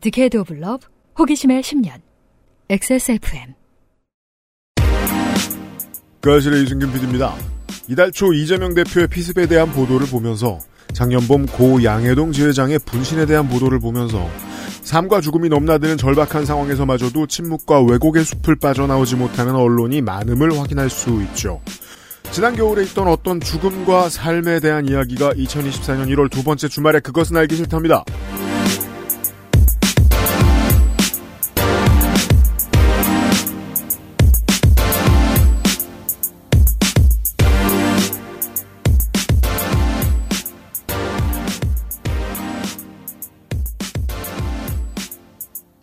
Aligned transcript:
Decade 0.00 0.36
of 0.36 0.52
love 0.52 0.86
호기심의 1.18 1.60
10년 1.60 2.00
XSFM 2.70 3.54
그알싫의 6.20 6.62
유승균 6.62 6.92
PD입니다. 6.92 7.34
이달 7.88 8.12
초 8.12 8.32
이재명 8.32 8.74
대표의 8.74 9.08
피습에 9.08 9.46
대한 9.46 9.72
보도를 9.72 10.06
보면서 10.06 10.58
작년 10.92 11.20
봄 11.26 11.60
고 11.60 11.82
양회동 11.82 12.30
지회장의 12.32 12.78
분신에 12.84 13.26
대한 13.26 13.48
보도를 13.48 13.80
보면서 13.80 14.28
삶과 14.82 15.20
죽음이 15.20 15.48
넘나드는 15.48 15.96
절박한 15.96 16.46
상황에서마저도 16.46 17.26
침묵과 17.26 17.82
왜곡의 17.82 18.24
숲을 18.24 18.56
빠져나오지 18.56 19.16
못하는 19.16 19.54
언론이 19.54 20.02
많음을 20.02 20.58
확인할 20.58 20.90
수 20.90 21.22
있죠. 21.22 21.60
지난 22.30 22.54
겨울에 22.54 22.82
있던 22.84 23.08
어떤 23.08 23.40
죽음과 23.40 24.10
삶에 24.10 24.60
대한 24.60 24.86
이야기가 24.86 25.32
2024년 25.32 26.06
1월 26.08 26.30
두 26.30 26.44
번째 26.44 26.68
주말에 26.68 27.00
그것은 27.00 27.36
알기 27.36 27.56
싫답니다. 27.56 28.04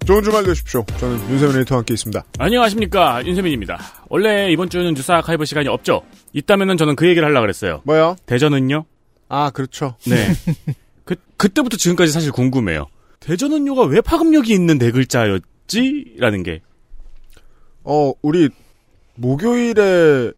좋은 0.05 0.23
주말 0.23 0.43
되십시오. 0.43 0.85
저는 0.99 1.17
윤세민 1.31 1.55
에디터와 1.61 1.79
함께 1.79 1.95
있습니다. 1.95 2.23
안녕하십니까 2.37 3.25
윤세민입니다. 3.25 3.79
원래 4.09 4.51
이번 4.51 4.69
주는 4.69 4.93
뉴스 4.93 5.11
아카이브 5.11 5.45
시간이 5.45 5.67
없죠. 5.67 6.03
있다면은 6.33 6.77
저는 6.77 6.95
그 6.95 7.07
얘기를 7.07 7.27
하려고 7.27 7.41
그랬어요. 7.41 7.81
뭐요? 7.85 8.15
대전은요? 8.27 8.85
아 9.29 9.49
그렇죠. 9.49 9.95
네. 10.05 10.27
그 11.05 11.15
그때부터 11.37 11.77
지금까지 11.77 12.11
사실 12.11 12.31
궁금해요. 12.31 12.85
대전은요가 13.19 13.83
왜 13.83 13.99
파급력이 14.01 14.53
있는 14.53 14.77
네 14.77 14.91
글자였지 14.91 16.17
라는 16.19 16.43
게. 16.43 16.61
어 17.83 18.13
우리 18.21 18.49
목요일에 19.15 20.31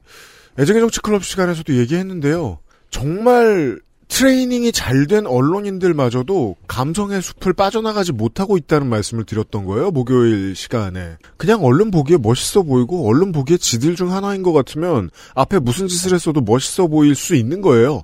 애정의 0.57 0.81
정치 0.81 1.01
클럽 1.01 1.25
시간에서도 1.25 1.75
얘기했는데요. 1.75 2.59
정말 2.89 3.79
트레이닝이 4.07 4.71
잘 4.71 5.05
된 5.07 5.25
언론인들마저도 5.27 6.55
감성의 6.67 7.21
숲을 7.21 7.53
빠져나가지 7.53 8.11
못하고 8.11 8.57
있다는 8.57 8.87
말씀을 8.87 9.23
드렸던 9.25 9.65
거예요. 9.65 9.91
목요일 9.91 10.55
시간에. 10.55 11.17
그냥 11.37 11.63
언론 11.63 11.91
보기에 11.91 12.17
멋있어 12.17 12.63
보이고 12.63 13.07
언론 13.07 13.31
보기에 13.31 13.57
지들 13.57 13.95
중 13.95 14.11
하나인 14.11 14.43
것 14.43 14.53
같으면 14.53 15.09
앞에 15.35 15.59
무슨 15.59 15.87
짓을 15.87 16.13
했어도 16.13 16.41
멋있어 16.41 16.87
보일 16.87 17.15
수 17.15 17.35
있는 17.35 17.61
거예요. 17.61 18.03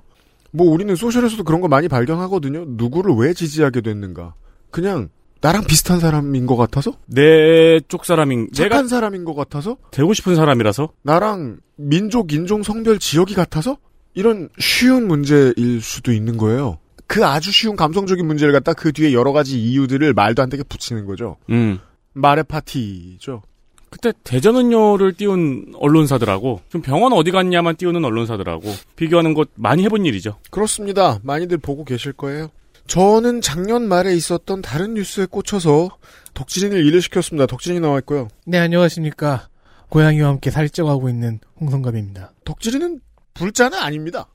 뭐 0.50 0.70
우리는 0.70 0.94
소셜에서도 0.94 1.42
그런 1.44 1.60
거 1.60 1.68
많이 1.68 1.88
발견하거든요. 1.88 2.64
누구를 2.68 3.14
왜 3.16 3.34
지지하게 3.34 3.80
됐는가. 3.80 4.34
그냥 4.70 5.08
나랑 5.40 5.64
비슷한 5.64 6.00
사람인 6.00 6.46
것 6.46 6.56
같아서? 6.56 6.92
내 7.06 7.80
쪽 7.88 8.04
사람인 8.06 8.48
착한 8.54 8.78
내가 8.84 8.88
사람인 8.88 9.24
것 9.24 9.34
같아서? 9.34 9.76
되고 9.90 10.14
싶은 10.14 10.36
사람이라서 10.36 10.90
나랑 11.02 11.58
민족, 11.76 12.32
인종, 12.32 12.62
성별, 12.62 12.98
지역이 12.98 13.34
같아서? 13.34 13.76
이런 14.14 14.48
쉬운 14.58 15.06
문제일 15.06 15.80
수도 15.80 16.12
있는 16.12 16.36
거예요. 16.36 16.78
그 17.06 17.24
아주 17.24 17.52
쉬운 17.52 17.76
감성적인 17.76 18.26
문제를 18.26 18.52
갖다 18.52 18.72
그 18.72 18.92
뒤에 18.92 19.12
여러 19.12 19.32
가지 19.32 19.60
이유들을 19.60 20.14
말도 20.14 20.42
안 20.42 20.48
되게 20.48 20.62
붙이는 20.62 21.04
거죠. 21.06 21.36
음. 21.50 21.78
말의 22.14 22.44
파티죠. 22.44 23.42
그때 23.90 24.12
대전은요를 24.24 25.12
띄운 25.12 25.72
언론사들하고 25.76 26.62
좀 26.68 26.82
병원 26.82 27.12
어디 27.12 27.30
갔냐만 27.30 27.76
띄우는 27.76 28.04
언론사들하고 28.04 28.62
비교하는 28.96 29.34
것 29.34 29.50
많이 29.54 29.84
해본 29.84 30.04
일이죠. 30.04 30.38
그렇습니다. 30.50 31.20
많이들 31.22 31.58
보고 31.58 31.84
계실 31.84 32.12
거예요. 32.12 32.50
저는 32.86 33.40
작년 33.40 33.86
말에 33.86 34.14
있었던 34.14 34.62
다른 34.62 34.94
뉴스에 34.94 35.26
꽂혀서 35.26 35.90
덕질인을 36.34 36.84
일을 36.84 37.02
시켰습니다. 37.02 37.46
덕질인이 37.46 37.80
나와 37.80 37.98
있고요. 38.00 38.28
네, 38.46 38.58
안녕하십니까. 38.58 39.48
고양이와 39.90 40.28
함께 40.28 40.50
살쪄가고 40.50 41.08
있는 41.08 41.38
홍성갑입니다. 41.60 42.32
덕질인은 42.44 43.00
불자는 43.34 43.78
아닙니다. 43.78 44.28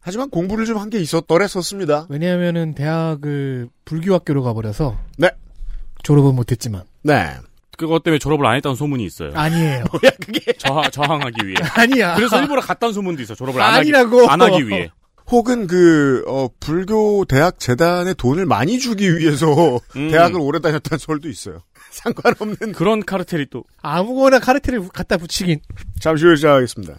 하지만 0.00 0.30
공부를 0.30 0.64
좀 0.64 0.78
한 0.78 0.90
게 0.90 0.98
있었더랬었습니다. 1.00 2.06
왜냐하면은 2.08 2.74
대학을 2.74 3.68
불교학교로 3.84 4.42
가버려서. 4.42 4.98
네. 5.18 5.30
졸업은 6.02 6.34
못했지만. 6.34 6.84
네. 7.02 7.34
그것 7.76 8.02
때문에 8.02 8.18
졸업을 8.18 8.46
안 8.46 8.56
했다는 8.56 8.74
소문이 8.76 9.04
있어요. 9.04 9.32
아니에요. 9.34 9.84
뭐야 9.92 10.12
그게? 10.24 10.52
저하, 10.54 10.88
저항하기 10.90 11.46
위해. 11.46 11.56
아니야. 11.76 12.14
그래서 12.16 12.40
일부러 12.40 12.60
갔다는 12.60 12.92
소문도 12.92 13.22
있어. 13.22 13.34
졸업을 13.34 13.60
안 13.60 13.74
하기, 13.74 13.78
아니라고. 13.80 14.28
안 14.28 14.40
하기 14.40 14.66
위해. 14.68 14.90
혹은 15.30 15.66
그 15.66 16.24
어, 16.26 16.48
불교 16.58 17.24
대학 17.26 17.60
재단에 17.60 18.14
돈을 18.14 18.46
많이 18.46 18.78
주기 18.78 19.16
위해서 19.18 19.78
음. 19.94 20.10
대학을 20.10 20.40
오래 20.40 20.58
다녔다는 20.60 20.98
설도 20.98 21.28
있어요. 21.28 21.58
상관없는 21.90 22.72
그런 22.72 23.04
카르텔이 23.04 23.46
또 23.50 23.62
아무거나 23.82 24.38
카르텔을 24.38 24.88
갖다 24.88 25.16
붙이긴. 25.18 25.60
잠시 26.00 26.24
후에 26.24 26.36
시작하겠습니다. 26.36 26.94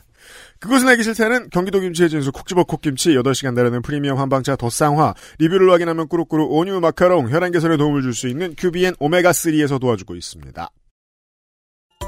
그것은 0.59 0.89
알기 0.89 1.03
싫다는 1.03 1.49
경기도 1.51 1.79
김치의 1.79 2.09
진수 2.09 2.31
콕집어 2.33 2.65
콕김치 2.65 3.11
8시간 3.11 3.55
달하는 3.55 3.81
프리미엄 3.81 4.17
한방차 4.17 4.55
더 4.57 4.69
쌍화. 4.69 5.13
리뷰를 5.39 5.71
확인하면 5.71 6.07
꾸룩꾸룩 6.09 6.51
온유 6.51 6.79
마카롱 6.81 7.29
혈안 7.29 7.51
개선에 7.51 7.77
도움을 7.77 8.01
줄 8.01 8.13
수 8.13 8.27
있는 8.27 8.53
큐비엔 8.57 8.95
오메가3에서 8.95 9.79
도와주고 9.79 10.15
있습니다. 10.15 10.69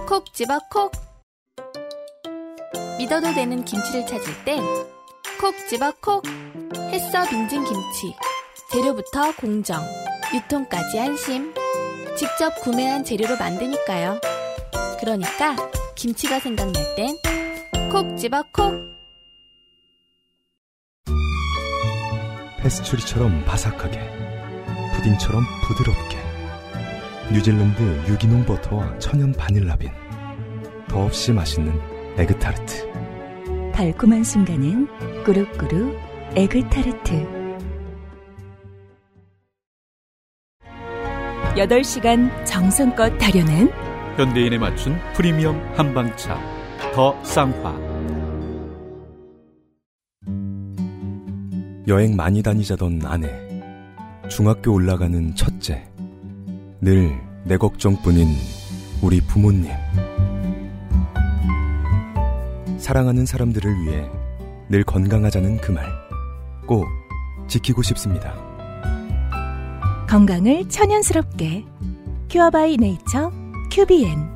콕 0.07 0.33
집어 0.33 0.59
콕. 0.69 0.91
믿어도 2.97 3.33
되는 3.33 3.63
김치를 3.63 4.05
찾을 4.05 4.33
땐 4.45 4.61
콕 5.39 5.55
집어 5.69 5.91
콕. 6.01 6.23
햇서 6.91 7.23
빙진 7.29 7.63
김치 7.63 8.13
재료부터 8.73 9.35
공정 9.37 9.81
유통까지 10.33 10.99
안심. 10.99 11.53
직접 12.17 12.53
구매한 12.61 13.03
재료로 13.05 13.37
만드니까요. 13.37 14.19
그러니까 14.99 15.55
김치가 15.95 16.39
생각날 16.39 16.83
땐 16.95 17.15
콕 17.91 18.15
집어 18.15 18.41
콕. 18.53 18.73
페스츄리처럼 22.61 23.43
바삭하게 23.43 23.99
푸딩처럼 24.95 25.43
부드럽게. 25.67 26.17
뉴질랜드 27.33 27.81
유기농 28.09 28.45
버터와 28.45 28.97
천연 28.99 29.33
바닐라빈. 29.33 29.91
더없이 30.87 31.33
맛있는 31.33 31.77
에그타르트. 32.17 32.89
달콤한 33.73 34.23
순간은 34.23 35.23
꾸룩꾸룩 35.25 35.99
에그타르트. 36.37 37.27
8시간 41.57 42.45
정성껏 42.45 43.17
다려낸 43.17 43.69
현대인에 44.15 44.57
맞춘 44.57 44.97
프리미엄 45.13 45.59
한방차 45.75 46.60
더 46.93 47.15
쌍화. 47.23 47.79
여행 51.87 52.15
많이 52.15 52.43
다니자던 52.43 53.01
아내 53.05 53.29
중학교 54.29 54.73
올라가는 54.73 55.35
첫째 55.35 55.83
늘 56.81 57.31
내 57.43 57.57
걱정뿐인 57.57 58.27
우리 59.01 59.19
부모님. 59.19 59.71
사랑하는 62.77 63.25
사람들을 63.25 63.81
위해 63.83 64.07
늘 64.69 64.83
건강하자는 64.83 65.57
그 65.57 65.71
말 65.71 65.85
꼭 66.67 66.85
지키고 67.47 67.81
싶습니다. 67.81 68.33
건강을 70.07 70.69
천연스럽게. 70.69 71.65
큐어바이 72.29 72.77
네이처 72.77 73.31
큐비엔 73.71 74.30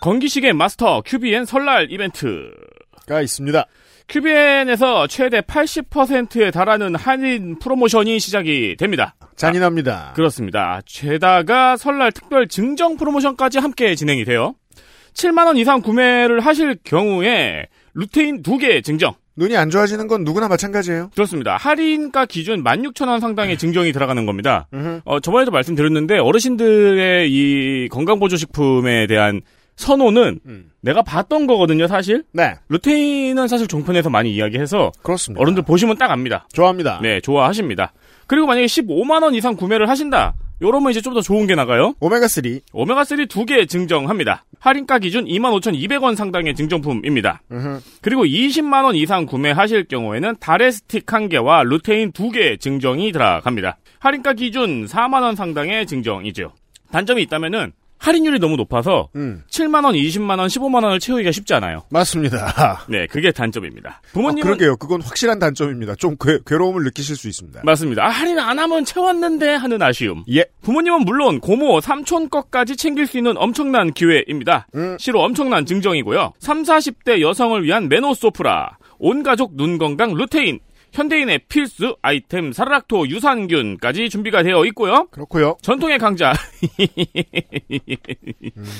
건기식의 0.00 0.52
마스터 0.52 1.02
큐비엔 1.04 1.44
설날 1.44 1.90
이벤트가 1.90 3.20
있습니다. 3.22 3.66
큐비엔에서 4.08 5.06
최대 5.06 5.40
80%에 5.40 6.50
달하는 6.50 6.94
할인 6.94 7.58
프로모션이 7.58 8.18
시작이 8.20 8.76
됩니다. 8.78 9.14
잔인합니다. 9.36 10.10
아, 10.10 10.12
그렇습니다. 10.14 10.80
게다가 10.86 11.76
설날 11.76 12.10
특별 12.12 12.48
증정 12.48 12.96
프로모션까지 12.96 13.58
함께 13.58 13.94
진행이 13.94 14.24
돼요. 14.24 14.54
7만원 15.12 15.58
이상 15.58 15.82
구매를 15.82 16.40
하실 16.40 16.78
경우에 16.84 17.66
루테인 17.94 18.42
2개 18.42 18.82
증정. 18.82 19.14
눈이 19.36 19.56
안 19.56 19.70
좋아지는 19.70 20.08
건 20.08 20.24
누구나 20.24 20.48
마찬가지예요. 20.48 21.10
그렇습니다. 21.14 21.56
할인가 21.56 22.26
기준 22.26 22.64
16,000원 22.64 23.20
상당의 23.20 23.56
증정이 23.56 23.92
들어가는 23.92 24.26
겁니다. 24.26 24.66
어, 25.04 25.20
저번에도 25.20 25.52
말씀드렸는데 25.52 26.18
어르신들의 26.18 27.30
이 27.30 27.88
건강보조식품에 27.88 29.06
대한 29.06 29.42
선호는 29.78 30.40
내가 30.82 31.02
봤던 31.02 31.46
거거든요, 31.46 31.86
사실. 31.86 32.24
네. 32.32 32.54
루테인은 32.68 33.48
사실 33.48 33.66
종편에서 33.66 34.10
많이 34.10 34.34
이야기해서 34.34 34.92
그렇습니다. 35.02 35.40
어른들 35.40 35.62
보시면 35.62 35.96
딱 35.98 36.10
압니다. 36.10 36.46
좋아합니다. 36.52 37.00
네, 37.02 37.20
좋아하십니다. 37.20 37.92
그리고 38.26 38.46
만약에 38.46 38.66
15만 38.66 39.22
원 39.22 39.34
이상 39.34 39.56
구매를 39.56 39.88
하신다. 39.88 40.34
요러면 40.60 40.90
이제 40.90 41.00
좀 41.00 41.14
더 41.14 41.20
좋은 41.20 41.46
게 41.46 41.54
나가요. 41.54 41.94
오메가3. 42.00 42.62
오메가3 42.72 43.28
두 43.28 43.46
개 43.46 43.64
증정합니다. 43.64 44.44
할인가 44.58 44.98
기준 44.98 45.24
25,200원 45.24 46.16
상당의 46.16 46.56
증정품입니다. 46.56 47.42
그리고 48.02 48.24
20만원 48.24 48.96
이상 48.96 49.24
구매하실 49.24 49.84
경우에는 49.84 50.34
달의 50.40 50.72
스틱 50.72 51.12
한 51.12 51.28
개와 51.28 51.62
루테인 51.62 52.10
두 52.12 52.30
개 52.32 52.56
증정이 52.56 53.12
들어갑니다. 53.12 53.78
할인가 54.00 54.32
기준 54.32 54.86
4만원 54.86 55.36
상당의 55.36 55.86
증정이죠. 55.86 56.52
단점이 56.90 57.22
있다면은 57.22 57.72
할인율이 57.98 58.38
너무 58.38 58.56
높아서 58.56 59.08
음. 59.16 59.42
7만 59.50 59.84
원, 59.84 59.94
20만 59.94 60.38
원, 60.38 60.48
15만 60.48 60.84
원을 60.84 61.00
채우기가 61.00 61.32
쉽지 61.32 61.54
않아요. 61.54 61.84
맞습니다. 61.90 62.84
네, 62.88 63.06
그게 63.06 63.32
단점입니다. 63.32 63.90
아, 63.90 64.12
부모님은 64.12 64.42
그러게요. 64.42 64.76
그건 64.76 65.02
확실한 65.02 65.38
단점입니다. 65.38 65.96
좀 65.96 66.16
괴, 66.18 66.38
괴로움을 66.46 66.84
느끼실 66.84 67.16
수 67.16 67.28
있습니다. 67.28 67.60
맞습니다. 67.64 68.04
아, 68.04 68.08
할인 68.08 68.38
안 68.38 68.58
하면 68.58 68.84
채웠는데 68.84 69.54
하는 69.54 69.82
아쉬움. 69.82 70.24
예. 70.30 70.44
부모님은 70.62 71.00
물론 71.00 71.40
고모, 71.40 71.80
삼촌 71.80 72.28
것까지 72.28 72.76
챙길 72.76 73.06
수 73.06 73.18
있는 73.18 73.36
엄청난 73.36 73.92
기회입니다. 73.92 74.68
음. 74.74 74.96
시로 74.98 75.20
엄청난 75.22 75.66
증정이고요. 75.66 76.32
3, 76.38 76.62
40대 76.62 77.20
여성을 77.20 77.62
위한 77.64 77.88
메노소프라, 77.88 78.78
온가족 78.98 79.56
눈건강 79.56 80.14
루테인, 80.14 80.60
현대인의 80.92 81.40
필수 81.48 81.96
아이템 82.02 82.52
사라락토 82.52 83.08
유산균까지 83.08 84.08
준비가 84.10 84.42
되어 84.42 84.64
있고요. 84.66 85.06
그렇고요. 85.10 85.56
전통의 85.62 85.98
강자. 85.98 86.32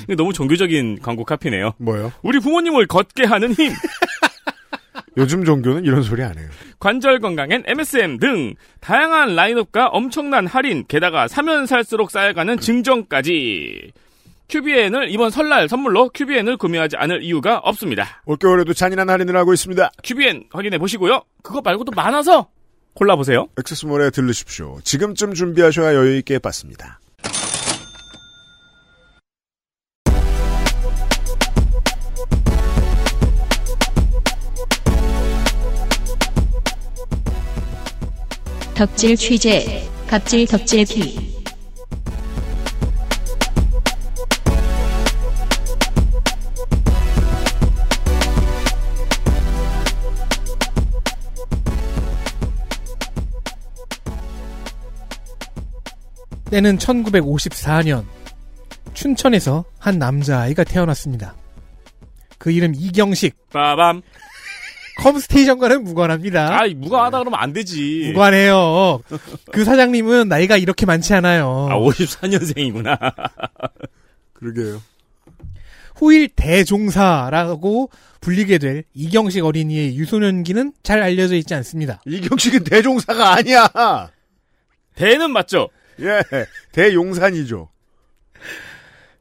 이거 0.07 0.15
너무 0.17 0.33
종교적인 0.33 0.99
광고 1.01 1.23
카피네요. 1.23 1.73
뭐요? 1.77 2.11
우리 2.23 2.39
부모님을 2.39 2.87
걷게 2.87 3.25
하는 3.25 3.53
힘. 3.53 3.71
요즘 5.17 5.43
종교는 5.43 5.85
이런 5.85 6.01
소리 6.01 6.23
안 6.23 6.37
해요. 6.37 6.47
관절 6.79 7.19
건강엔 7.19 7.63
MSM 7.65 8.19
등 8.19 8.53
다양한 8.79 9.35
라인업과 9.35 9.87
엄청난 9.87 10.47
할인, 10.47 10.85
게다가 10.87 11.27
사면 11.27 11.65
살수록 11.65 12.11
쌓여가는 12.11 12.59
증정까지. 12.59 13.91
큐비엔을 14.49 15.11
이번 15.11 15.29
설날 15.29 15.69
선물로 15.69 16.09
큐비엔을 16.09 16.57
구매하지 16.57 16.97
않을 16.97 17.23
이유가 17.23 17.59
없습니다. 17.59 18.21
올겨울에도 18.25 18.73
잔인한 18.73 19.09
할인을 19.09 19.35
하고 19.37 19.53
있습니다. 19.53 19.91
큐비엔 20.03 20.45
확인해 20.51 20.77
보시고요. 20.79 21.21
그거 21.43 21.61
말고도 21.61 21.91
많아서 21.95 22.49
골라보세요. 22.95 23.47
액세스몰에 23.59 24.09
들르십시오. 24.09 24.79
지금쯤 24.83 25.35
준비하셔야 25.35 25.93
여유 25.93 26.17
있게 26.17 26.39
받습니다. 26.39 26.99
덕질 38.75 39.15
취재, 39.17 39.83
갑질 40.07 40.47
덕질 40.47 40.85
기. 40.85 41.38
때는 56.49 56.77
1954년 56.77 58.05
춘천에서 58.93 59.65
한 59.77 59.99
남자아이가 59.99 60.63
태어났습니다. 60.63 61.35
그 62.37 62.51
이름 62.51 62.73
이경식. 62.75 63.35
빠밤. 63.51 64.01
컴스테이션과는 64.99 65.83
무관합니다. 65.83 66.59
아이, 66.59 66.73
무관하다 66.73 67.19
그러면 67.19 67.39
안 67.39 67.53
되지. 67.53 68.09
무관해요. 68.11 69.01
그 69.51 69.63
사장님은 69.63 70.27
나이가 70.27 70.57
이렇게 70.57 70.85
많지 70.85 71.13
않아요. 71.13 71.67
아, 71.69 71.75
54년생이구나. 71.77 72.97
그러게요. 74.33 74.81
후일 75.95 76.29
대종사라고 76.29 77.89
불리게 78.21 78.57
될 78.57 78.83
이경식 78.93 79.45
어린이의 79.45 79.95
유소년기는 79.97 80.73
잘 80.83 81.01
알려져 81.01 81.35
있지 81.35 81.53
않습니다. 81.55 82.01
이경식은 82.05 82.63
대종사가 82.65 83.33
아니야. 83.33 83.69
대는 84.95 85.31
맞죠? 85.31 85.69
예, 86.05 86.21
대용산이죠. 86.71 87.69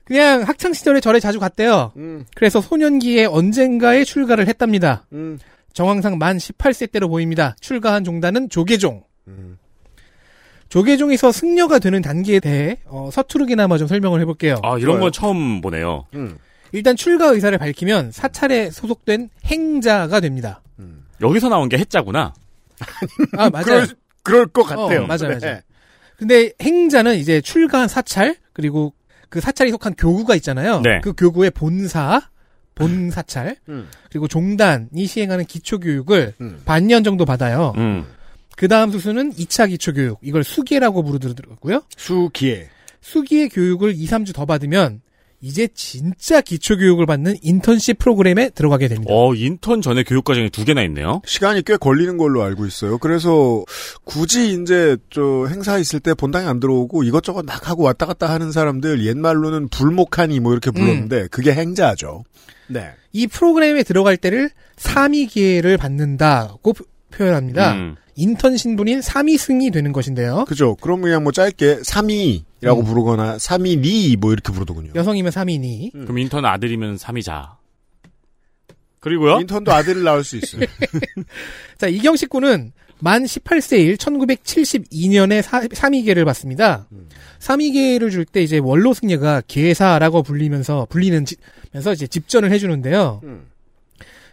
그냥 0.04 0.42
학창 0.42 0.72
시절에 0.72 1.00
절에 1.00 1.20
자주 1.20 1.38
갔대요. 1.38 1.92
음, 1.96 2.24
그래서 2.34 2.60
소년기에 2.60 3.26
언젠가에 3.26 4.04
출가를 4.04 4.48
했답니다. 4.48 5.06
음, 5.12 5.38
정황상 5.74 6.18
만 6.18 6.38
18세 6.38 6.90
때로 6.90 7.08
보입니다. 7.08 7.54
출가한 7.60 8.04
종단은 8.04 8.48
조계종. 8.48 9.04
음. 9.28 9.58
조계종에서 10.70 11.32
승려가 11.32 11.78
되는 11.78 12.02
단계에 12.02 12.40
대해 12.40 12.78
어, 12.86 13.10
서투르기나마 13.12 13.78
좀 13.78 13.86
설명을 13.86 14.20
해볼게요. 14.20 14.56
아, 14.62 14.76
이런 14.78 14.92
좋아요. 14.96 15.00
건 15.00 15.12
처음 15.12 15.60
보네요. 15.60 16.06
음. 16.14 16.38
일단 16.72 16.96
출가 16.96 17.28
의사를 17.28 17.56
밝히면 17.56 18.12
사찰에 18.12 18.70
소속된 18.70 19.30
행자가 19.46 20.20
됩니다. 20.20 20.62
여기서 21.20 21.48
나온 21.48 21.68
게 21.68 21.78
해자구나. 21.78 22.32
아 23.36 23.50
맞아요. 23.50 23.64
그럴, 23.64 23.86
그럴 24.22 24.46
것 24.46 24.62
같아요. 24.62 25.02
어, 25.02 25.06
맞아요, 25.06 25.38
네. 25.38 25.38
맞아요. 25.40 25.60
근데 26.18 26.52
행자는 26.60 27.16
이제 27.16 27.40
출가한 27.40 27.86
사찰 27.88 28.36
그리고 28.52 28.92
그 29.28 29.40
사찰이 29.40 29.70
속한 29.70 29.94
교구가 29.94 30.34
있잖아요. 30.36 30.80
네. 30.80 31.00
그 31.00 31.12
교구의 31.12 31.52
본사, 31.52 32.28
본 32.74 33.10
사찰 33.10 33.56
음. 33.68 33.88
그리고 34.10 34.26
종단이 34.26 35.06
시행하는 35.06 35.44
기초 35.44 35.78
교육을 35.78 36.34
음. 36.40 36.60
반년 36.64 37.04
정도 37.04 37.24
받아요. 37.24 37.72
음. 37.76 38.04
그 38.56 38.66
다음 38.66 38.90
수수는 38.90 39.32
2차 39.34 39.68
기초 39.68 39.92
교육 39.92 40.18
이걸 40.20 40.42
수기라고 40.42 41.04
부르더라고요. 41.04 41.82
수기에. 41.96 42.68
수기의 43.00 43.48
교육을 43.50 43.94
2, 43.94 44.06
3주 44.06 44.34
더 44.34 44.44
받으면 44.44 45.00
이제 45.40 45.68
진짜 45.72 46.40
기초 46.40 46.76
교육을 46.76 47.06
받는 47.06 47.36
인턴십 47.42 47.98
프로그램에 47.98 48.50
들어가게 48.50 48.88
됩니다. 48.88 49.12
어, 49.12 49.34
인턴 49.34 49.80
전에 49.80 50.02
교육과정이 50.02 50.50
두 50.50 50.64
개나 50.64 50.82
있네요. 50.84 51.22
시간이 51.24 51.62
꽤 51.62 51.76
걸리는 51.76 52.16
걸로 52.16 52.42
알고 52.42 52.66
있어요. 52.66 52.98
그래서 52.98 53.64
굳이 54.04 54.52
이제 54.60 54.96
저 55.10 55.46
행사 55.48 55.78
있을 55.78 56.00
때 56.00 56.14
본당에 56.14 56.46
안 56.46 56.58
들어오고 56.58 57.04
이것저것 57.04 57.44
막 57.44 57.68
하고 57.68 57.84
왔다 57.84 58.06
갔다 58.06 58.28
하는 58.28 58.50
사람들 58.50 59.06
옛말로는 59.06 59.68
불목하니 59.68 60.40
뭐 60.40 60.52
이렇게 60.52 60.70
불렀는데 60.72 61.28
그게 61.28 61.52
행자죠. 61.52 62.24
네. 62.66 62.90
이 63.12 63.26
프로그램에 63.26 63.82
들어갈 63.84 64.16
때를 64.16 64.50
3위 64.76 65.28
기회를 65.28 65.76
받는다고 65.76 66.74
표- 67.10 67.18
표현합니다. 67.18 67.74
음. 67.74 67.96
인턴 68.14 68.56
신분인 68.56 69.00
3위승이 69.00 69.72
되는 69.72 69.92
것인데요. 69.92 70.44
그죠. 70.46 70.74
그럼 70.76 71.02
그냥 71.02 71.22
뭐 71.22 71.30
짧게 71.32 71.78
3위라고 71.80 72.80
음. 72.80 72.84
부르거나 72.84 73.36
3위리 73.36 74.16
뭐 74.18 74.32
이렇게 74.32 74.52
부르더군요. 74.52 74.92
여성이면 74.94 75.30
3위니. 75.30 75.92
그럼 75.92 76.18
인턴 76.18 76.44
아들이면 76.44 76.96
3위자. 76.96 77.50
그리고요? 79.00 79.38
인턴도 79.40 79.72
아들을 79.72 80.02
낳을 80.02 80.24
수 80.24 80.36
있어요. 80.36 80.62
자, 81.78 81.86
이경식 81.86 82.28
군은 82.28 82.72
만 82.98 83.22
18세일 83.24 83.96
1972년에 83.96 85.40
3위계를 85.42 86.24
받습니다. 86.24 86.88
3위계를 87.38 88.10
줄 88.10 88.24
때 88.24 88.42
이제 88.42 88.58
원로 88.58 88.92
승려가 88.94 89.40
계사라고 89.46 90.24
불리면서 90.24 90.88
불리는 90.90 91.24
지- 91.24 91.36
면서 91.70 91.92
이제 91.92 92.08
집전을 92.08 92.50
해주는데요. 92.50 93.20
음. 93.22 93.46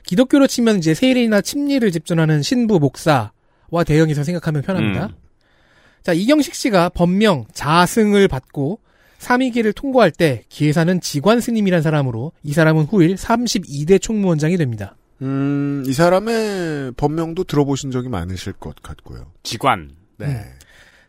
기독교로 0.05 0.47
치면 0.47 0.77
이제 0.77 0.93
세일이나 0.93 1.41
침례를 1.41 1.91
집전하는 1.91 2.41
신부 2.41 2.79
목사와 2.79 3.83
대형해서 3.85 4.23
생각하면 4.23 4.61
편합니다. 4.61 5.07
음. 5.07 5.13
자, 6.03 6.13
이경식 6.13 6.53
씨가 6.53 6.89
법명 6.89 7.45
자승을 7.53 8.27
받고 8.27 8.79
3위기를 9.19 9.73
통과할 9.75 10.11
때 10.11 10.43
기회사는 10.49 11.01
지관 11.01 11.39
스님이란 11.39 11.81
사람으로 11.81 12.31
이 12.43 12.53
사람은 12.53 12.83
후일 12.85 13.15
32대 13.15 13.99
총무원장이 13.99 14.57
됩니다. 14.57 14.95
음, 15.21 15.83
이 15.87 15.93
사람의 15.93 16.91
법명도 16.97 17.45
들어보신 17.45 17.89
적이 17.91 18.09
많으실 18.09 18.53
것 18.53 18.75
같고요. 18.83 19.31
직관. 19.43 19.91
네. 20.17 20.43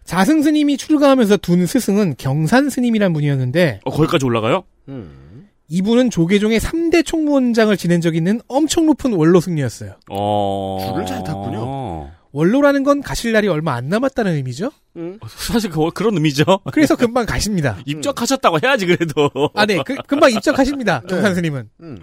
자승 0.05 0.43
스님이 0.43 0.77
출가하면서 0.77 1.39
둔 1.39 1.67
스승은 1.67 2.15
경산 2.17 2.71
스님이란 2.71 3.13
분이었는데 3.13 3.81
어, 3.85 3.91
거기까지 3.91 4.25
올라가요? 4.25 4.65
음. 4.89 5.26
이분은 5.69 6.11
조계종의 6.11 6.61
3대 6.61 7.05
총무원장을 7.05 7.77
지낸 7.77 8.01
적이 8.01 8.19
있는 8.19 8.41
엄청 8.49 8.87
높은 8.87 9.13
원로 9.15 9.41
승려였어요. 9.41 9.95
어. 10.11 10.87
줄을 10.93 11.07
잘 11.07 11.25
탔군요. 11.25 12.11
원로라는 12.33 12.83
건 12.85 13.01
가실 13.01 13.33
날이 13.33 13.49
얼마 13.49 13.75
안 13.75 13.89
남았다는 13.89 14.35
의미죠. 14.35 14.71
음. 14.97 15.19
사실 15.27 15.71
그, 15.71 15.91
그런 15.91 16.15
의미죠. 16.15 16.45
그래서 16.71 16.95
금방 16.95 17.25
가십니다. 17.27 17.79
입적하셨다고 17.87 18.59
해야지, 18.63 18.87
그래도. 18.87 19.31
아, 19.55 19.65
네. 19.65 19.83
그- 19.85 19.97
금방 20.07 20.31
입적하십니다. 20.31 21.01
경산 21.09 21.35
스님은. 21.35 21.71
음. 21.81 21.99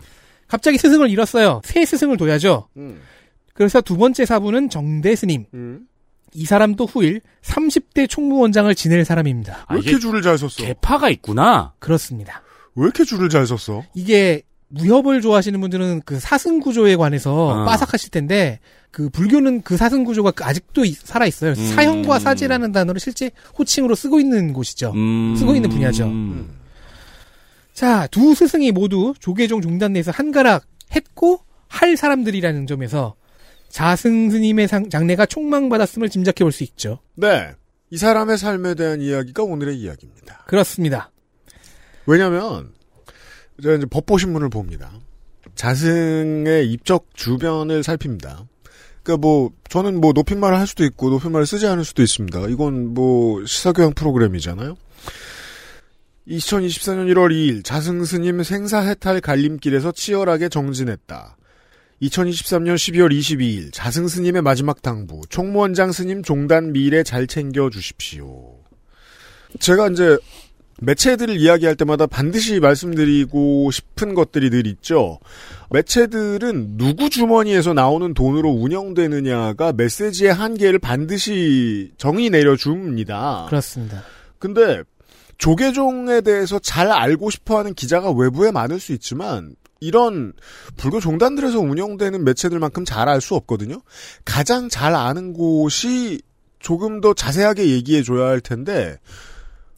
갑자기 0.48 0.78
스승을 0.78 1.10
잃었어요. 1.10 1.62
새 1.64 1.86
스승을 1.86 2.18
둬야죠. 2.18 2.68
음. 2.78 3.00
그래서 3.54 3.80
두 3.82 3.96
번째 3.96 4.26
사부는 4.26 4.70
정대 4.70 5.16
스님. 5.16 5.46
음. 5.54 5.82
이 6.34 6.46
사람도 6.46 6.88
후일 6.88 7.22
30대 7.44 8.10
총무원장을 8.10 8.74
지낼 8.74 9.06
사람입니다. 9.06 9.66
아, 9.68 9.74
왜 9.76 9.82
이렇게 9.82 10.00
줄을 10.00 10.24
잘 10.24 10.38
섰어? 10.40 10.64
개파가 10.64 11.10
있구나. 11.12 11.74
그렇습니다. 11.78 12.42
왜 12.76 12.84
이렇게 12.86 13.04
줄을 13.04 13.30
잘 13.30 13.46
섰어? 13.48 13.84
이게 13.94 14.42
무협을 14.70 15.22
좋아하시는 15.22 15.60
분들은 15.62 16.02
그 16.06 16.20
사승 16.20 16.60
구조에 16.60 16.96
관해서 16.96 17.62
아. 17.62 17.66
빠삭하실 17.66 18.10
텐데 18.10 18.60
그 18.90 19.10
불교는 19.10 19.62
그 19.62 19.78
사승 19.78 20.04
구조가 20.04 20.34
아직도 20.48 20.84
이- 20.86 20.94
살아 20.94 21.28
있어요. 21.28 21.52
음. 21.52 21.68
사형과 21.76 22.18
사제라는 22.20 22.72
단어를 22.72 23.00
실제 23.00 23.30
호칭으로 23.60 23.94
쓰고 23.96 24.20
있는 24.20 24.54
곳이죠. 24.54 24.92
음. 24.96 25.36
쓰고 25.38 25.56
있는 25.56 25.70
분야죠. 25.70 26.06
음. 26.06 26.58
자, 27.74 28.08
두 28.08 28.34
스승이 28.36 28.72
모두 28.72 29.14
조계종 29.20 29.62
종단 29.62 29.94
내에서 29.94 30.12
한가락 30.12 30.66
했고 30.96 31.42
할 31.68 31.98
사람들이라는 31.98 32.68
점에서 32.68 33.16
자승 33.70 34.30
스님의 34.30 34.68
상- 34.68 34.90
장래가 34.90 35.26
촉망받았음을 35.26 36.10
짐작해 36.10 36.44
볼 36.44 36.52
수 36.52 36.64
있죠. 36.64 37.00
네. 37.16 37.52
이 37.90 37.98
사람의 37.98 38.38
삶에 38.40 38.74
대한 38.76 39.02
이야기가 39.02 39.44
오늘의 39.44 39.78
이야기입니다. 39.78 40.44
그렇습니다. 40.48 41.12
왜냐면, 42.06 42.72
제가 43.62 43.76
이제 43.76 43.86
법보신문을 43.86 44.50
봅니다. 44.50 44.92
자승의 45.56 46.72
입적 46.72 47.08
주변을 47.14 47.84
살핍니다. 47.84 48.48
그니까 49.04 49.18
뭐, 49.18 49.52
저는 49.70 50.00
뭐 50.00 50.14
높임말을 50.14 50.58
할 50.58 50.68
수도 50.68 50.84
있고, 50.86 51.10
높임말을 51.10 51.46
쓰지 51.46 51.68
않을 51.68 51.86
수도 51.86 52.02
있습니다. 52.02 52.48
이건 52.48 52.94
뭐, 52.94 53.46
시사교양 53.46 53.94
프로그램이잖아요? 53.94 54.76
2024년 56.28 57.12
1월 57.14 57.32
2일 57.32 57.64
자승 57.64 58.04
스님 58.06 58.44
생사 58.44 58.80
해탈 58.80 59.20
갈림길에서 59.20 59.92
치열하게 59.92 60.50
정진했다. 60.50 61.38
2023년 62.02 62.76
12월 62.76 63.18
22일 63.18 63.72
자승 63.74 64.08
스님의 64.08 64.42
마지막 64.42 64.82
당부 64.82 65.22
총무원장 65.30 65.92
스님 65.92 66.24
종단 66.24 66.74
미래 66.74 67.04
잘 67.04 67.28
챙겨 67.28 67.70
주십시오. 67.70 68.58
제가 69.60 69.90
이제 69.90 70.18
매체들을 70.86 71.38
이야기할 71.38 71.76
때마다 71.76 72.06
반드시 72.06 72.60
말씀드리고 72.60 73.72
싶은 73.72 74.14
것들이 74.14 74.50
늘 74.50 74.68
있죠. 74.68 75.20
매체들은 75.70 76.78
누구 76.78 77.10
주머니에서 77.10 77.74
나오는 77.74 78.14
돈으로 78.14 78.50
운영되느냐가 78.50 79.74
메시지의 79.74 80.34
한계를 80.34 80.80
반드시 80.80 81.92
정의 81.98 82.30
내려줍니다. 82.30 83.46
그렇습니다. 83.50 84.04
근데 84.40 84.84
조계종에 85.38 86.22
대해서 86.22 86.60
잘 86.60 86.92
알고 86.92 87.30
싶어하는 87.30 87.74
기자가 87.74 88.12
외부에 88.12 88.52
많을 88.52 88.80
수 88.80 88.94
있지만 88.94 89.56
이런 89.80 90.34
불교 90.78 91.00
종단들에서 91.00 91.60
운영되는 91.60 92.24
매체들만큼 92.24 92.86
잘 92.86 93.10
알 93.10 93.20
수 93.20 93.36
없거든요. 93.36 93.82
가장 94.24 94.70
잘 94.70 94.96
아는 94.96 95.34
곳이 95.34 96.22
조금 96.60 97.02
더 97.02 97.14
자세하게 97.14 97.70
얘기해 97.70 98.04
줘야 98.04 98.28
할 98.28 98.40
텐데 98.40 98.98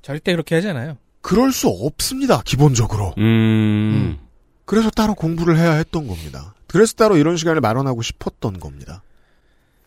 절대 0.05 0.33
그렇게 0.33 0.53
하지 0.53 0.67
않아요. 0.69 0.97
그럴 1.21 1.51
수 1.51 1.67
없습니다. 1.67 2.43
기본적으로. 2.45 3.15
음. 3.17 4.19
그래서 4.65 4.91
따로 4.91 5.15
공부를 5.15 5.57
해야 5.57 5.71
했던 5.73 6.05
겁니다. 6.05 6.53
그래서 6.67 6.93
따로 6.93 7.17
이런 7.17 7.37
시간을 7.37 7.59
마련하고 7.59 8.03
싶었던 8.03 8.59
겁니다. 8.59 9.01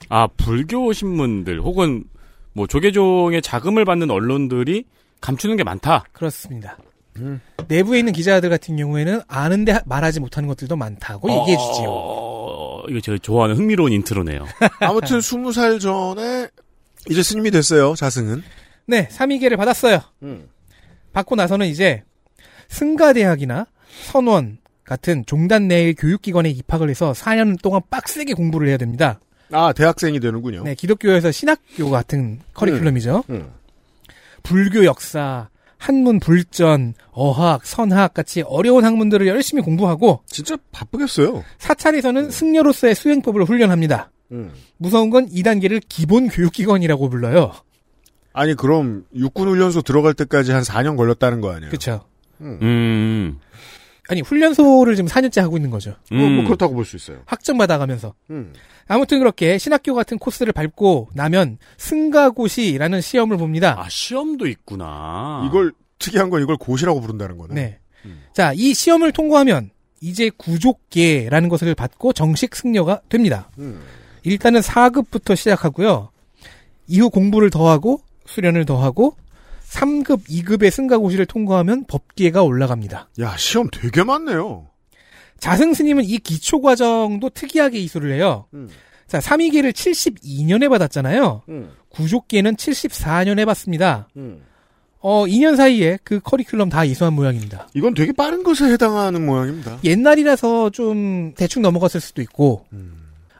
아, 0.09 0.27
불교 0.37 0.93
신문들 0.93 1.61
혹은 1.61 2.03
뭐 2.53 2.67
조계종의 2.67 3.43
자금을 3.43 3.85
받는 3.85 4.11
언론들이 4.11 4.87
감추는 5.21 5.57
게 5.57 5.63
많다. 5.63 6.03
그렇습니다. 6.11 6.77
음. 7.19 7.41
내부에 7.69 8.01
있는 8.01 8.13
기자들 8.13 8.51
같은 8.51 8.77
경우에는 8.77 9.21
아는데 9.29 9.71
하- 9.71 9.83
말하지 9.87 10.19
못하는 10.19 10.49
것들도 10.49 10.75
많다고 10.75 11.31
얘기해 11.31 11.57
주지요. 11.57 11.87
어, 11.91 12.83
이거 12.89 13.01
제가 13.01 13.19
좋아하는 13.23 13.55
흥미로운 13.57 13.93
인트로네요. 13.93 14.45
아무튼 14.81 15.21
20살 15.21 15.79
전에 15.81 16.49
이제 17.09 17.23
스님이 17.23 17.53
됐어요. 17.53 17.95
자승은. 17.95 18.43
네, 18.89 19.07
삼위계를 19.11 19.57
받았어요. 19.59 20.01
받고 21.13 21.37
나서는 21.37 21.67
이제 21.67 22.03
승가대학이나 22.69 23.67
선원 24.07 24.59
같은 24.85 25.25
종단 25.27 25.69
내의 25.69 25.95
교육기관에 25.95 26.49
입학을 26.49 26.89
해서 26.89 27.13
4년 27.13 27.61
동안 27.61 27.83
빡세게 27.91 28.33
공부를 28.33 28.69
해야 28.69 28.79
됩니다. 28.79 29.21
아 29.53 29.73
대학생이 29.75 30.21
되는군요. 30.21 30.63
네, 30.65 30.75
기독교에서 30.75 31.31
신학교 31.31 31.91
같은 31.91 32.41
커리큘럼이죠. 32.55 33.29
음. 33.31 33.51
불교 34.43 34.85
역사, 34.87 35.51
한문 35.77 36.21
불전, 36.21 36.95
어학, 37.11 37.67
선학 37.67 38.15
같이 38.15 38.43
어려운 38.43 38.85
학문들을 38.85 39.27
열심히 39.27 39.63
공부하고 39.63 40.23
진짜 40.27 40.57
바쁘겠어요. 40.73 41.45
사찰에서는 41.59 42.31
승려로서의 42.31 42.95
수행법을 42.95 43.45
훈련합니다. 43.45 44.11
음. 44.33 44.53
무서운 44.79 45.11
건 45.11 45.29
2단계를 45.29 45.83
기본 45.89 46.29
교육기관이라고 46.29 47.09
불러요. 47.11 47.53
아니 48.39 48.55
그럼 48.55 49.05
육군 49.17 49.49
훈련소 49.49 49.83
들어갈 49.83 50.15
때까지 50.15 50.53
한 50.53 50.63
4년 50.63 50.97
걸렸다는 50.97 51.41
거 51.41 51.51
아니에요? 51.51 51.71
그렇죠. 51.71 52.05
음. 52.41 53.41
아니 54.09 54.21
훈련소를 54.21 54.95
지금 54.95 55.09
4년째 55.09 55.41
하고 55.41 55.57
있는 55.57 55.71
거죠. 55.71 55.97
뭐, 56.13 56.21
뭐 56.21 56.29
음. 56.29 56.45
그렇다고 56.45 56.73
볼 56.73 56.85
수 56.85 56.95
있어요. 56.95 57.21
학점 57.27 57.59
받아가면서. 57.59 58.15
음. 58.31 58.53
아무튼 58.87 59.19
그렇게 59.19 59.59
신학교 59.59 59.93
같은 59.93 60.19
코스를 60.19 60.53
밟고 60.53 61.11
나면 61.15 61.59
승가고시라는 61.79 63.01
시험을 63.01 63.37
봅니다. 63.39 63.75
아, 63.79 63.89
시험도 63.89 64.47
있구나. 64.47 65.45
이걸 65.49 65.73
특이한 65.99 66.31
건 66.31 66.41
이걸 66.43 66.57
고시라고 66.57 67.01
부른다는 67.01 67.39
거네. 67.39 67.55
네. 67.55 67.79
자, 68.33 68.53
이 68.55 68.73
시험을 68.73 69.11
통과하면 69.11 69.71
이제 70.01 70.31
구족계라는 70.37 71.49
것을 71.49 71.75
받고 71.75 72.13
정식 72.13 72.55
승려가 72.55 73.01
됩니다. 73.09 73.51
음. 73.59 73.83
일단은 74.23 74.61
4급부터 74.61 75.35
시작하고요. 75.35 76.11
이후 76.87 77.11
공부를 77.11 77.51
더하고 77.51 78.01
수련을 78.29 78.65
더하고 78.65 79.17
3급, 79.69 80.29
2급의 80.29 80.71
승가고시를 80.71 81.27
통과하면 81.27 81.85
법계가 81.87 82.43
올라갑니다. 82.43 83.09
야 83.21 83.37
시험 83.37 83.69
되게 83.71 84.03
많네요. 84.03 84.67
자승 85.39 85.75
스님은 85.75 86.05
이 86.05 86.19
기초 86.19 86.61
과정도 86.61 87.31
특이하게 87.31 87.79
이수를 87.79 88.13
해요. 88.13 88.47
음. 88.55 88.69
자, 89.07 89.19
3위계를 89.19 89.73
72년에 89.73 90.69
받았잖아요. 90.69 91.43
음. 91.49 91.71
구족계는 91.91 92.57
74년에 92.57 93.47
받습니다. 93.47 94.09
음. 94.17 94.43
어, 95.01 95.25
2년 95.27 95.57
사이에 95.57 95.99
그 96.03 96.19
커리큘럼 96.21 96.71
다 96.71 96.85
이수한 96.85 97.13
모양입니다. 97.13 97.69
이건 97.75 97.95
되게 97.95 98.13
빠른 98.13 98.43
것에 98.43 98.65
해당하는 98.65 99.25
모양입니다. 99.25 99.79
옛날이라서 99.85 100.71
좀 100.71 101.33
대충 101.37 101.63
넘어갔을 101.63 102.01
수도 102.01 102.21
있고, 102.21 102.67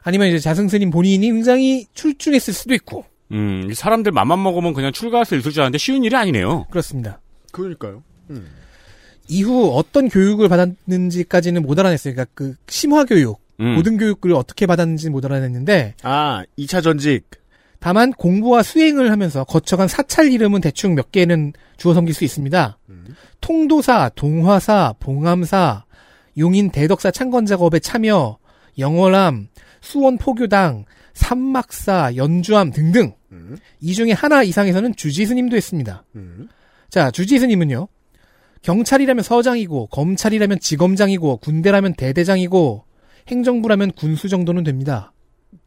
아니면 0.01 0.29
이제 0.29 0.39
자승 0.39 0.69
스님 0.69 0.89
본인이 0.89 1.27
굉장히 1.27 1.85
출중했을 1.93 2.53
수도 2.53 2.73
있고, 2.75 3.03
음, 3.31 3.67
이 3.69 3.73
사람들 3.73 4.11
맘만 4.11 4.41
먹으면 4.41 4.73
그냥 4.73 4.91
출가할 4.91 5.25
수 5.25 5.35
있을 5.35 5.51
줄 5.51 5.61
알았는데 5.61 5.77
쉬운 5.77 6.03
일이 6.03 6.15
아니네요. 6.15 6.65
그렇습니다. 6.69 7.19
그러니까요. 7.51 8.03
음. 8.29 8.47
이후 9.27 9.71
어떤 9.75 10.09
교육을 10.09 10.49
받았는지까지는 10.49 11.61
못 11.61 11.77
알아냈어요. 11.79 12.13
그러니까 12.15 12.31
그 12.33 12.55
심화 12.67 13.05
교육, 13.05 13.39
음. 13.59 13.75
고등 13.75 13.97
교육을 13.97 14.33
어떻게 14.33 14.65
받았는지 14.65 15.09
못 15.09 15.23
알아냈는데 15.25 15.95
아 16.03 16.43
2차 16.57 16.81
전직. 16.81 17.29
다만 17.79 18.11
공부와 18.11 18.61
수행을 18.61 19.09
하면서 19.11 19.45
거쳐간 19.45 19.87
사찰 19.87 20.31
이름은 20.31 20.59
대충 20.59 20.95
몇 20.95 21.11
개는 21.11 21.53
주워 21.77 21.93
섬길 21.93 22.13
수 22.13 22.25
있습니다. 22.25 22.77
통도사, 23.41 24.11
동화사, 24.15 24.95
봉암사, 24.99 25.85
용인 26.37 26.71
대덕사 26.71 27.11
창건 27.11 27.45
작업에 27.45 27.79
참여, 27.79 28.37
영월암, 28.77 29.47
수원 29.81 30.17
포교당, 30.17 30.85
삼막사, 31.13 32.15
연주암 32.15 32.71
등등. 32.71 33.13
이 33.79 33.93
중에 33.93 34.11
하나 34.11 34.43
이상에서는 34.43 34.95
주지스님도 34.95 35.55
했습니다. 35.55 36.03
자, 36.89 37.11
주지스님은요. 37.11 37.87
경찰이라면 38.61 39.23
서장이고, 39.23 39.87
검찰이라면 39.87 40.59
지검장이고, 40.59 41.37
군대라면 41.37 41.93
대대장이고, 41.93 42.83
행정부라면 43.27 43.91
군수 43.93 44.27
정도는 44.27 44.63
됩니다. 44.63 45.13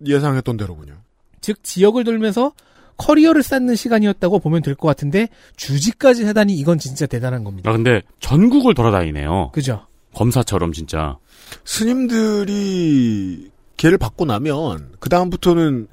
예상했던 0.07 0.57
대로군요. 0.57 0.95
즉 1.41 1.63
지역을 1.65 2.05
돌면서 2.05 2.53
커리어를 2.99 3.43
쌓는 3.43 3.75
시간이었다고 3.77 4.39
보면 4.41 4.63
될 4.63 4.75
것 4.77 4.87
같은데 4.89 5.29
주지까지 5.57 6.25
하다니 6.25 6.55
이건 6.55 6.79
진짜 6.79 7.07
대단한 7.07 7.43
겁니다. 7.45 7.71
아, 7.71 7.73
근데 7.73 8.03
전국을 8.21 8.75
돌아다니네요. 8.75 9.51
그죠? 9.53 9.87
검사처럼 10.15 10.73
진짜. 10.73 11.17
스님들이 11.65 13.51
걔를 13.77 13.99
받고 13.99 14.25
나면 14.25 14.93
그 15.01 15.09
다음부터는 15.09 15.89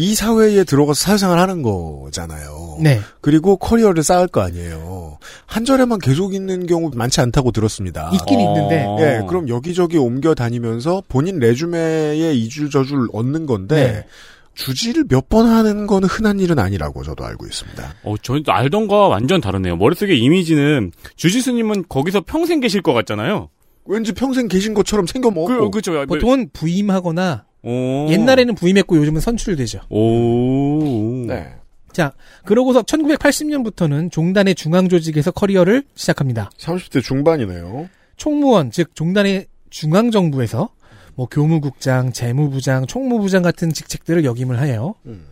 이 0.00 0.14
사회에 0.14 0.64
들어가서 0.64 0.94
사회생활 0.94 1.38
하는 1.38 1.60
거잖아요. 1.60 2.78
네. 2.80 3.00
그리고 3.20 3.58
커리어를 3.58 4.02
쌓을 4.02 4.28
거 4.28 4.40
아니에요. 4.40 5.18
한 5.44 5.66
절에만 5.66 5.98
계속 5.98 6.32
있는 6.32 6.66
경우 6.66 6.90
많지 6.94 7.20
않다고 7.20 7.50
들었습니다. 7.52 8.10
있긴 8.14 8.40
있는데 8.40 8.84
어. 8.86 8.96
예, 8.98 9.20
그럼 9.28 9.50
여기저기 9.50 9.98
옮겨 9.98 10.34
다니면서 10.34 11.02
본인 11.06 11.38
레주메에 11.38 12.32
이줄 12.32 12.70
저줄 12.70 13.08
얻는 13.12 13.44
건데 13.44 13.76
네. 13.92 14.06
주지를 14.54 15.04
몇 15.06 15.28
번 15.28 15.44
하는 15.46 15.86
거는 15.86 16.08
흔한 16.08 16.40
일은 16.40 16.58
아니라고 16.58 17.02
저도 17.02 17.22
알고 17.26 17.44
있습니다. 17.46 17.94
어, 18.04 18.14
저 18.22 18.40
알던 18.46 18.88
거와 18.88 19.08
완전 19.08 19.42
다르네요. 19.42 19.76
머릿속에 19.76 20.14
이미지는 20.14 20.92
주지스님은 21.16 21.84
거기서 21.90 22.22
평생 22.22 22.60
계실 22.60 22.80
것 22.80 22.94
같잖아요. 22.94 23.50
왠지 23.84 24.12
평생 24.12 24.48
계신 24.48 24.72
것처럼 24.72 25.06
생겨 25.06 25.30
먹고. 25.30 25.46
그, 25.46 25.70
그죠. 25.70 26.06
보통은 26.06 26.48
부임하거나 26.54 27.44
오. 27.62 28.08
옛날에는 28.10 28.54
부임했고 28.54 28.96
요즘은 28.96 29.20
선출되죠. 29.20 29.80
오. 29.90 31.26
네. 31.26 31.54
자, 31.92 32.12
그러고서 32.44 32.82
1980년부터는 32.82 34.10
종단의 34.12 34.54
중앙 34.54 34.88
조직에서 34.88 35.30
커리어를 35.32 35.84
시작합니다. 35.94 36.50
30대 36.58 37.02
중반이네요. 37.02 37.88
총무원 38.16 38.70
즉 38.70 38.94
종단의 38.94 39.46
중앙 39.70 40.10
정부에서 40.10 40.70
뭐 41.14 41.26
교무국장, 41.26 42.12
재무부장, 42.12 42.86
총무부장 42.86 43.42
같은 43.42 43.72
직책들을 43.72 44.24
역임을 44.24 44.60
하여 44.60 44.94
음. 45.06 45.24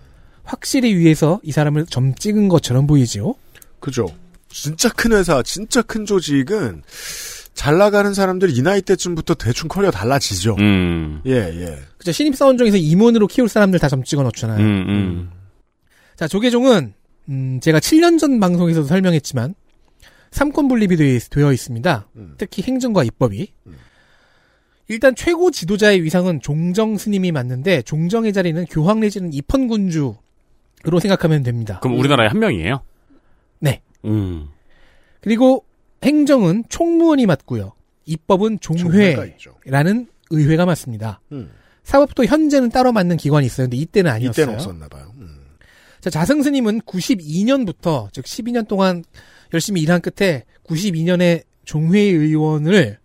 확실히 0.42 0.94
위에서 0.96 1.40
이 1.42 1.52
사람을 1.52 1.86
점 1.86 2.14
찍은 2.14 2.48
것처럼 2.48 2.86
보이지요. 2.86 3.34
그죠. 3.80 4.06
진짜 4.48 4.88
큰 4.88 5.12
회사, 5.12 5.42
진짜 5.42 5.82
큰 5.82 6.06
조직은 6.06 6.82
잘 7.58 7.76
나가는 7.76 8.14
사람들 8.14 8.56
이 8.56 8.62
나이 8.62 8.80
때쯤부터 8.80 9.34
대충 9.34 9.66
커리어 9.68 9.90
달라지죠. 9.90 10.54
음. 10.60 11.20
예, 11.26 11.32
예. 11.32 11.76
그죠 11.98 12.12
신입사원 12.12 12.56
중에서 12.56 12.76
임원으로 12.76 13.26
키울 13.26 13.48
사람들 13.48 13.80
다 13.80 13.88
점 13.88 14.04
찍어 14.04 14.22
놓잖아요. 14.22 14.60
음, 14.60 14.84
음. 14.88 15.30
자, 16.14 16.28
조계종은 16.28 16.94
음, 17.30 17.58
제가 17.60 17.80
7년 17.80 18.16
전 18.20 18.38
방송에서도 18.38 18.86
설명했지만 18.86 19.56
삼권 20.30 20.68
분립이 20.68 20.94
되- 20.96 21.18
되어 21.18 21.52
있습니다. 21.52 22.08
음. 22.14 22.34
특히 22.38 22.62
행정과 22.62 23.02
입법이. 23.02 23.52
일단 24.86 25.16
최고 25.16 25.50
지도자의 25.50 26.04
위상은 26.04 26.40
종정 26.40 26.96
스님이 26.96 27.32
맞는데 27.32 27.82
종정의 27.82 28.32
자리는 28.32 28.64
교황 28.66 29.00
내지는 29.00 29.32
입헌군주로 29.32 30.14
생각하면 31.02 31.42
됩니다. 31.42 31.80
그럼 31.82 31.98
우리나라에 31.98 32.28
한 32.28 32.38
명이에요? 32.38 32.82
네. 33.58 33.82
음. 34.04 34.46
그리고 35.20 35.64
행정은 36.02 36.64
총무원이 36.68 37.26
맡고요. 37.26 37.72
입법은 38.04 38.60
종회가 38.60 39.24
있죠. 39.26 39.54
종회라는 39.64 40.06
의회가 40.30 40.66
맡습니다. 40.66 41.20
음. 41.32 41.50
사법도 41.82 42.24
현재는 42.24 42.70
따로 42.70 42.92
맡는 42.92 43.16
기관이 43.16 43.46
있어요. 43.46 43.66
근데 43.66 43.76
이때는 43.78 44.10
아니었어요. 44.10 44.44
이때는 44.44 44.54
없었나 44.54 44.88
봐요. 44.88 45.12
음. 45.16 45.38
자, 46.00 46.10
자승 46.10 46.42
스님은 46.42 46.82
92년부터, 46.82 48.12
즉 48.12 48.24
12년 48.24 48.68
동안 48.68 49.02
열심히 49.54 49.80
일한 49.80 50.00
끝에 50.00 50.44
92년에 50.64 51.42
종회 51.64 52.00
의원을 52.00 52.98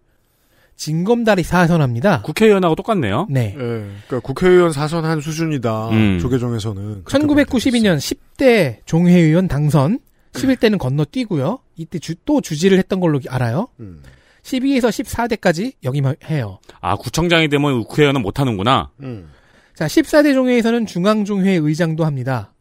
징검다리 0.76 1.44
사선합니다. 1.44 2.24
국회의원하고 2.24 2.76
똑같네요. 2.76 3.28
네. 3.30 3.56
예. 3.56 3.60
그러니까 3.60 4.20
국회의원 4.22 4.72
사선한 4.72 5.22
수준이다. 5.22 5.90
음. 5.90 6.20
조계종에서는. 6.20 7.04
1992년 7.06 7.98
10대 7.98 8.78
종회의원 8.86 9.48
당선, 9.48 10.00
11대는 10.34 10.78
건너뛰고요. 10.78 11.60
이때 11.78 12.00
주- 12.00 12.16
또 12.26 12.42
주지를 12.42 12.78
했던 12.78 13.00
걸로 13.00 13.20
알아요. 13.30 13.68
음. 13.80 14.02
12에서 14.44 14.90
14대까지 14.90 15.74
역임해요. 15.84 16.60
아, 16.82 16.96
구청장이 16.98 17.48
되면 17.50 17.84
국회의원은 17.86 18.22
못하는구나. 18.22 18.92
음. 19.02 19.30
자, 19.76 19.86
14대 19.88 20.34
종회에서는 20.34 20.86
중앙종회 20.86 21.54
의장도 21.62 22.06
합니다. 22.06 22.52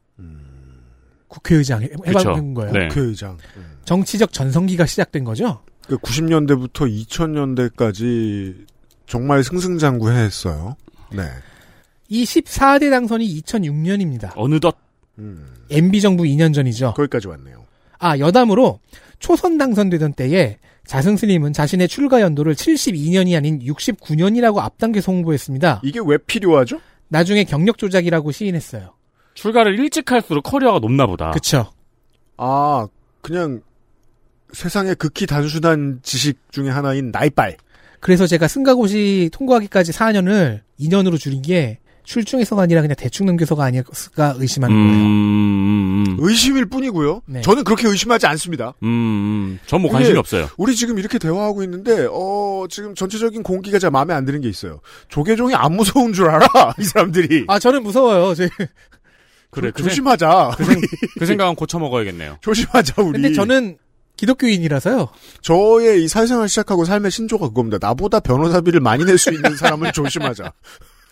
국회의장 1.28 1.82
해- 1.82 1.88
그쵸. 1.88 2.30
해본 2.30 2.54
거예요. 2.54 2.72
네. 2.72 2.88
국회의장. 2.88 3.38
정치적 3.86 4.32
전성기가 4.32 4.84
시작된 4.86 5.24
거죠. 5.24 5.62
그 5.88 5.96
90년대부터 5.98 6.86
2000년대까지 7.06 8.66
정말 9.06 9.42
승승장구했어요. 9.42 10.76
네. 11.14 11.22
이 12.08 12.24
14대 12.24 12.90
당선이 12.90 13.26
2006년입니다. 13.42 14.32
어느덧 14.36 14.76
음. 15.18 15.46
MB 15.70 16.00
정부 16.02 16.24
2년 16.24 16.52
전이죠. 16.54 16.92
거기까지 16.94 17.28
왔네요. 17.28 17.61
아, 18.02 18.18
여담으로 18.18 18.80
초선 19.20 19.56
당선되던 19.58 20.14
때에 20.14 20.58
자승 20.84 21.16
스님은 21.16 21.52
자신의 21.52 21.86
출가 21.86 22.20
연도를 22.20 22.56
72년이 22.56 23.36
아닌 23.36 23.60
69년이라고 23.60 24.58
앞당겨서 24.58 25.12
홍보했습니다. 25.12 25.82
이게 25.84 26.00
왜 26.04 26.18
필요하죠? 26.18 26.80
나중에 27.06 27.44
경력 27.44 27.78
조작이라고 27.78 28.32
시인했어요. 28.32 28.94
출가를 29.34 29.78
일찍 29.78 30.10
할수록 30.10 30.42
커리어가 30.42 30.80
높나 30.80 31.06
보다. 31.06 31.30
그쵸. 31.30 31.70
아, 32.36 32.88
그냥 33.20 33.60
세상의 34.52 34.96
극히 34.96 35.26
단순한 35.26 36.00
지식 36.02 36.40
중에 36.50 36.70
하나인 36.70 37.12
나이빨. 37.12 37.56
그래서 38.00 38.26
제가 38.26 38.48
승가고시 38.48 39.30
통과하기까지 39.32 39.92
4년을 39.92 40.62
2년으로 40.80 41.20
줄인 41.20 41.42
게 41.42 41.78
출중해서가 42.04 42.62
아니라 42.62 42.80
그냥 42.82 42.96
대충 42.98 43.26
넘겨서가 43.26 43.64
아닐까 43.64 44.34
의심하는 44.36 44.74
거예요. 44.76 44.92
음, 45.04 46.04
음, 46.08 46.16
의심일 46.20 46.66
뿐이고요. 46.66 47.22
네. 47.26 47.40
저는 47.42 47.64
그렇게 47.64 47.88
의심하지 47.88 48.26
않습니다. 48.26 48.74
음, 48.82 48.86
음. 48.88 49.58
전뭐 49.66 49.90
관심이 49.90 50.18
없어요. 50.18 50.48
우리 50.56 50.74
지금 50.74 50.98
이렇게 50.98 51.18
대화하고 51.18 51.62
있는데, 51.62 52.06
어, 52.10 52.66
지금 52.68 52.94
전체적인 52.94 53.42
공기가 53.42 53.78
잘 53.78 53.90
마음에 53.90 54.14
안 54.14 54.24
드는 54.24 54.40
게 54.40 54.48
있어요. 54.48 54.80
조계종이 55.08 55.54
안 55.54 55.74
무서운 55.74 56.12
줄 56.12 56.28
알아, 56.28 56.46
이 56.78 56.82
사람들이. 56.84 57.44
아, 57.48 57.58
저는 57.58 57.82
무서워요. 57.82 58.34
제- 58.34 58.48
그래, 59.50 59.68
조- 59.70 59.74
그, 59.74 59.82
생, 59.82 59.88
조심하자. 59.90 60.54
그, 60.56 60.64
생, 60.64 60.80
그 61.18 61.26
생각은 61.26 61.54
고쳐 61.54 61.78
먹어야겠네요. 61.78 62.38
조심하자, 62.42 63.02
우리. 63.02 63.12
근데 63.20 63.32
저는 63.32 63.76
기독교인이라서요. 64.16 65.08
저의 65.40 66.04
이 66.04 66.08
사회생활 66.08 66.48
시작하고 66.48 66.84
삶의 66.84 67.10
신조가 67.10 67.48
그겁니다. 67.48 67.78
나보다 67.80 68.20
변호사비를 68.20 68.80
많이 68.80 69.04
낼 69.04 69.18
수 69.18 69.32
있는 69.32 69.56
사람은 69.56 69.92
조심하자. 69.92 70.52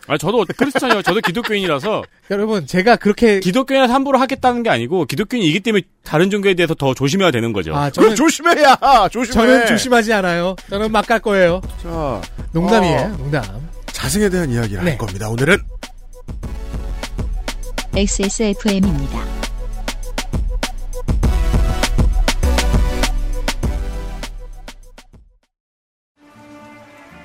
아, 0.07 0.17
저도 0.19 0.45
크리스찬이요. 0.57 1.03
저도 1.03 1.21
기독교인이라서 1.21 2.03
여러분, 2.33 2.67
제가 2.67 2.97
그렇게 2.97 3.39
기독교인한테 3.41 3.93
함부로 3.93 4.19
하겠다는 4.19 4.63
게 4.63 4.71
아니고 4.71 5.05
기독교인이기 5.05 5.61
때문에 5.61 5.83
다른 6.03 6.31
종교에 6.31 6.55
대해서 6.55 6.75
더 6.75 6.95
조심해야 6.95 7.31
되는 7.31 7.53
거죠. 7.53 7.73
아, 7.75 7.91
그럼 7.91 7.93
저는 7.93 8.15
조심해야! 8.17 9.09
조심해! 9.13 9.33
저는 9.35 9.67
조심하지 9.67 10.13
않아요. 10.15 10.57
저는 10.69 10.91
막 10.91 11.07
갈 11.11 11.19
거예요. 11.21 11.61
자, 11.83 12.21
농담이에요. 12.53 12.99
어. 13.01 13.17
농담. 13.19 13.43
자승에 13.87 14.29
대한 14.29 14.51
이야기를 14.51 14.85
네. 14.85 14.91
할 14.91 14.99
겁니다, 14.99 15.29
오늘은. 15.29 15.59
XSFM입니다. 17.97 19.19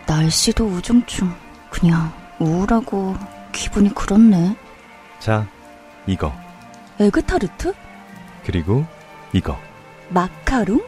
날씨도 0.07 0.65
우중충. 0.65 1.33
그냥 1.69 2.11
우울하고 2.39 3.15
기분이 3.51 3.93
그렇네. 3.93 4.55
자, 5.19 5.47
이거. 6.07 6.33
에그타르트? 6.99 7.73
그리고 8.45 8.85
이거. 9.33 9.57
마카롱? 10.09 10.81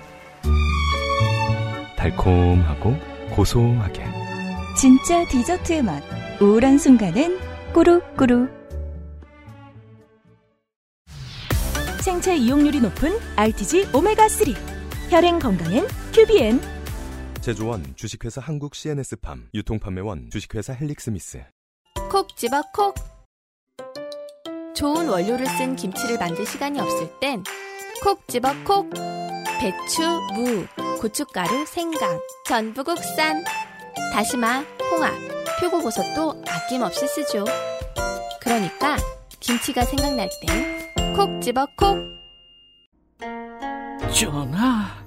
달콤하고 1.98 2.96
고소하게. 3.32 4.06
진짜 4.78 5.26
디저트의 5.28 5.84
맛. 5.84 6.04
우울한 6.40 6.78
순간은 6.78 7.40
꾸룩꾸룩. 7.74 8.56
생체 12.02 12.36
이용률이 12.38 12.80
높은 12.80 13.18
RTG 13.36 13.92
오메가3. 13.92 14.56
혈행 15.10 15.40
건강엔 15.40 15.88
큐비엔. 16.14 16.77
제조원 17.48 17.96
주식회사 17.96 18.42
한국 18.42 18.76
CNS팜. 18.76 19.52
유통판매원 19.54 20.32
주식회사 20.32 20.74
헬릭스미스. 20.74 21.46
콕 22.12 22.36
집어 22.36 22.62
콕. 22.74 22.94
좋은 24.76 25.08
원료를 25.08 25.46
쓴 25.46 25.78
김치를 25.78 26.18
만들 26.18 26.46
시간이 26.46 26.78
없을 26.78 27.10
땐 27.22 27.46
콕 28.04 28.28
집어 28.28 28.50
콕. 28.66 28.90
배추, 29.62 30.02
무, 30.36 30.68
고춧가루, 31.00 31.66
생강, 31.68 32.20
전부 32.46 32.84
국산. 32.84 33.42
다시마, 34.12 34.66
홍합, 34.92 35.14
표고버섯도 35.62 36.44
아낌없이 36.46 37.08
쓰죠. 37.08 37.46
그러니까 38.42 38.98
김치가 39.40 39.86
생각날 39.86 40.28
땐 40.46 41.16
콕 41.16 41.42
집어 41.42 41.66
콕. 41.78 41.98
전하, 44.14 45.07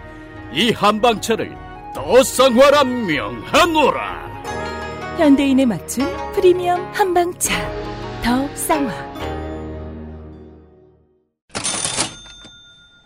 이 0.53 0.71
한방차를 0.71 1.55
더 1.95 2.23
쌍화라 2.23 2.83
명하노라. 2.83 4.31
현대인에 5.17 5.65
맞춘 5.65 6.05
프리미엄 6.33 6.81
한방차. 6.93 7.53
더 8.21 8.55
쌍화. 8.55 9.11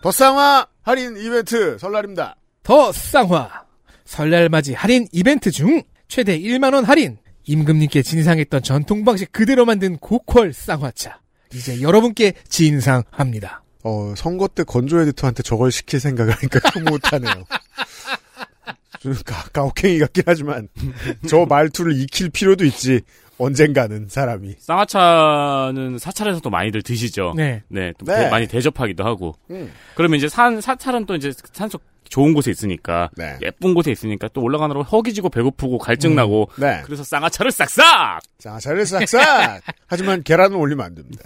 더 0.01 0.11
쌍화 0.11 0.67
할인 0.81 1.17
이벤트 1.17 1.77
설날입니다. 1.77 2.35
더 2.63 2.91
쌍화. 2.91 3.65
설날 4.05 4.49
맞이 4.49 4.73
할인 4.73 5.07
이벤트 5.11 5.51
중 5.51 5.83
최대 6.07 6.39
1만 6.39 6.73
원 6.73 6.83
할인. 6.83 7.17
임금님께 7.47 8.01
진상했던 8.01 8.63
전통 8.63 9.05
방식 9.05 9.31
그대로 9.31 9.65
만든 9.65 9.97
고퀄 9.97 10.51
쌍화차. 10.51 11.19
이제 11.53 11.81
여러분께 11.81 12.33
진상합니다. 12.49 13.64
어, 13.87 14.15
선거 14.17 14.47
때 14.47 14.63
건조 14.63 14.99
에디터한테 15.01 15.43
저걸 15.43 15.71
시킬 15.71 15.99
생각을 15.99 16.33
하니까 16.33 16.59
좀 16.71 16.85
못하네요. 16.85 17.43
가, 19.23 19.43
가혹행위 19.53 19.99
같긴 19.99 20.23
하지만 20.25 20.67
저 21.29 21.45
말투를 21.45 21.95
익힐 22.01 22.31
필요도 22.31 22.65
있지. 22.65 23.01
언젠가는 23.37 24.07
사람이. 24.09 24.55
쌍화차는 24.59 25.97
사찰에서도 25.99 26.49
많이들 26.49 26.81
드시죠. 26.81 27.33
네. 27.35 27.61
네. 27.67 27.91
또 27.97 28.05
네. 28.05 28.15
대- 28.15 28.29
많이 28.29 28.47
대접하기도 28.47 29.03
하고. 29.03 29.35
음. 29.51 29.71
그러면 29.93 30.17
이제 30.17 30.29
산, 30.29 30.61
사찰은 30.61 31.05
또 31.05 31.15
이제 31.15 31.33
산속 31.51 31.83
좋은 32.09 32.33
곳에 32.33 32.51
있으니까. 32.51 33.09
네. 33.17 33.37
예쁜 33.41 33.73
곳에 33.73 33.91
있으니까 33.91 34.27
또 34.33 34.41
올라가느라 34.41 34.81
허기지고 34.81 35.29
배고프고 35.29 35.77
갈증나고. 35.77 36.49
네. 36.57 36.81
그래서 36.85 37.03
쌍화차를 37.03 37.51
싹싹! 37.51 38.21
쌍화차를 38.39 38.85
싹싹! 38.85 39.61
하지만 39.87 40.23
계란은 40.23 40.57
올리면 40.57 40.85
안 40.85 40.95
됩니다. 40.95 41.23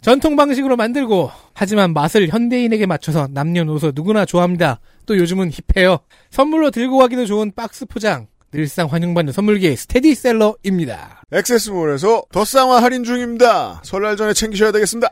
전통 0.00 0.36
방식으로 0.36 0.76
만들고 0.76 1.30
하지만 1.54 1.92
맛을 1.92 2.28
현대인에게 2.28 2.86
맞춰서 2.86 3.28
남녀노소 3.30 3.92
누구나 3.94 4.24
좋아합니다. 4.24 4.80
또 5.06 5.16
요즘은 5.16 5.50
힙해요. 5.74 5.98
선물로 6.30 6.70
들고 6.70 6.98
가기도 6.98 7.26
좋은 7.26 7.52
박스 7.54 7.86
포장. 7.86 8.26
늘상 8.52 8.86
환영받는 8.86 9.32
선물기의 9.32 9.76
스테디셀러입니다. 9.76 11.22
액세스몰에서 11.32 12.22
더 12.32 12.44
쌍화 12.44 12.82
할인 12.82 13.04
중입니다. 13.04 13.80
설날 13.84 14.16
전에 14.16 14.32
챙기셔야 14.32 14.72
되겠습니다. 14.72 15.10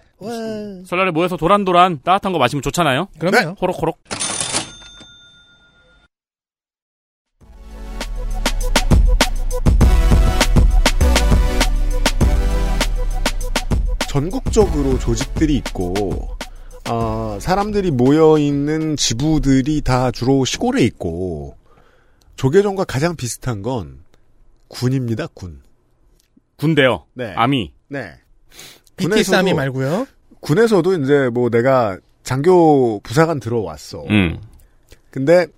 설날에 0.86 1.10
모여서 1.10 1.36
도란도란 1.36 2.00
따뜻한 2.04 2.32
거 2.32 2.38
마시면 2.38 2.62
좋잖아요. 2.62 3.08
그럼요. 3.18 3.56
호록호록. 3.60 3.98
전국적으로 14.18 14.96
조직들이 15.00 15.56
있고 15.56 16.28
어, 16.88 17.36
사람들이 17.40 17.90
모여 17.90 18.38
있는 18.38 18.94
지부들이 18.94 19.80
다 19.80 20.12
주로 20.12 20.44
시골에 20.44 20.84
있고 20.84 21.56
조계종과 22.36 22.84
가장 22.84 23.16
비슷한 23.16 23.60
건 23.60 24.04
군입니다. 24.68 25.26
군. 25.34 25.62
군대요. 26.54 27.06
네. 27.14 27.32
아미. 27.34 27.72
네. 27.88 28.12
BTS 28.96 29.34
아미 29.34 29.52
말고요. 29.52 30.06
군에서도 30.38 31.02
이제 31.02 31.28
뭐 31.30 31.50
내가 31.50 31.98
장교 32.22 33.00
부사관 33.00 33.40
들어왔어. 33.40 34.04
음. 34.10 34.38
근데 35.10 35.48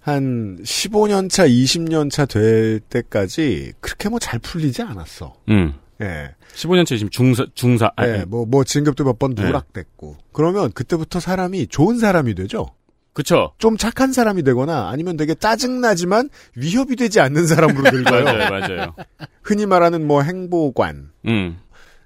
한 0.00 0.56
15년 0.62 1.28
차, 1.28 1.46
20년 1.46 2.10
차 2.10 2.24
될 2.24 2.80
때까지 2.80 3.74
그렇게 3.80 4.08
뭐 4.08 4.18
잘 4.18 4.38
풀리지 4.38 4.80
않았어. 4.80 5.34
음. 5.50 5.74
예. 6.00 6.34
15년째 6.54 6.86
지금 6.98 7.10
중사, 7.10 7.44
중사, 7.54 7.90
아니, 7.96 8.12
예, 8.12 8.24
뭐, 8.24 8.46
뭐, 8.46 8.64
진급도 8.64 9.04
몇번 9.04 9.34
네. 9.34 9.42
누락됐고. 9.44 10.16
그러면 10.32 10.70
그때부터 10.72 11.20
사람이 11.20 11.66
좋은 11.68 11.98
사람이 11.98 12.34
되죠? 12.34 12.68
그쵸. 13.12 13.52
좀 13.58 13.76
착한 13.76 14.12
사람이 14.12 14.44
되거나 14.44 14.90
아니면 14.90 15.16
되게 15.16 15.34
짜증나지만 15.34 16.28
위협이 16.54 16.94
되지 16.94 17.18
않는 17.20 17.48
사람으로 17.48 17.90
늙어요. 17.90 18.24
맞아요, 18.24 18.50
맞아요. 18.50 18.94
흔히 19.42 19.66
말하는 19.66 20.06
뭐 20.06 20.22
행보관, 20.22 21.10
음. 21.26 21.58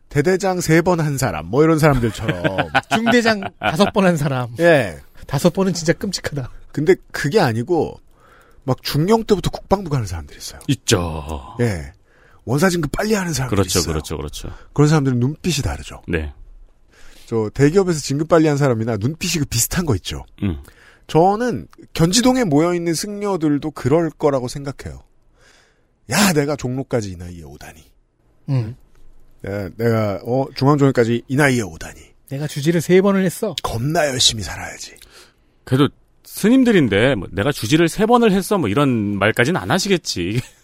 대대장 0.08 0.60
세 0.60 0.80
번 0.82 1.00
한 1.00 1.18
사람, 1.18 1.46
뭐 1.46 1.62
이런 1.64 1.78
사람들처럼. 1.78 2.68
중대장 2.94 3.42
다섯 3.60 3.92
번 3.92 4.04
한 4.06 4.16
사람. 4.16 4.48
예. 4.58 4.98
다섯 5.26 5.52
번은 5.52 5.74
진짜 5.74 5.92
끔찍하다. 5.92 6.50
근데 6.72 6.94
그게 7.12 7.40
아니고, 7.40 7.98
막 8.64 8.82
중령 8.82 9.24
때부터 9.24 9.50
국방부 9.50 9.90
가는 9.90 10.06
사람들이 10.06 10.38
있어요. 10.38 10.60
있죠. 10.68 11.56
예. 11.60 11.92
원사 12.44 12.68
진급 12.68 12.92
빨리 12.92 13.14
하는 13.14 13.32
사람들이 13.32 13.56
그렇죠, 13.56 13.78
있어요. 13.78 13.92
그렇죠, 13.92 14.16
그렇죠. 14.16 14.48
그런 14.72 14.88
사람들은 14.88 15.18
눈빛이 15.20 15.62
다르죠. 15.62 16.02
네. 16.08 16.32
저 17.26 17.50
대기업에서 17.54 18.00
진급 18.00 18.28
빨리 18.28 18.46
한 18.48 18.56
사람이나 18.56 18.96
눈빛이 18.96 19.40
그 19.40 19.44
비슷한 19.46 19.86
거 19.86 19.94
있죠. 19.96 20.24
음. 20.42 20.62
저는 21.06 21.68
견지동에 21.92 22.44
모여 22.44 22.74
있는 22.74 22.94
승려들도 22.94 23.70
그럴 23.72 24.10
거라고 24.10 24.48
생각해요. 24.48 25.02
야, 26.10 26.32
내가 26.32 26.56
종로까지 26.56 27.12
이 27.12 27.16
나이에 27.16 27.42
오다니. 27.42 27.82
음. 28.48 28.76
내가, 29.42 29.70
내가 29.76 30.20
어 30.24 30.46
중앙종에까지 30.54 31.22
이 31.26 31.36
나이에 31.36 31.62
오다니. 31.62 32.00
내가 32.30 32.46
주지를 32.46 32.80
세 32.80 33.00
번을 33.00 33.24
했어. 33.24 33.54
겁나 33.62 34.06
열심히 34.08 34.42
살아야지. 34.42 34.94
그래도 35.64 35.88
스님들인데 36.24 37.14
뭐 37.14 37.28
내가 37.30 37.52
주지를 37.52 37.88
세 37.88 38.06
번을 38.06 38.32
했어 38.32 38.58
뭐 38.58 38.68
이런 38.68 39.18
말까지는 39.18 39.60
안 39.60 39.70
하시겠지. 39.70 40.40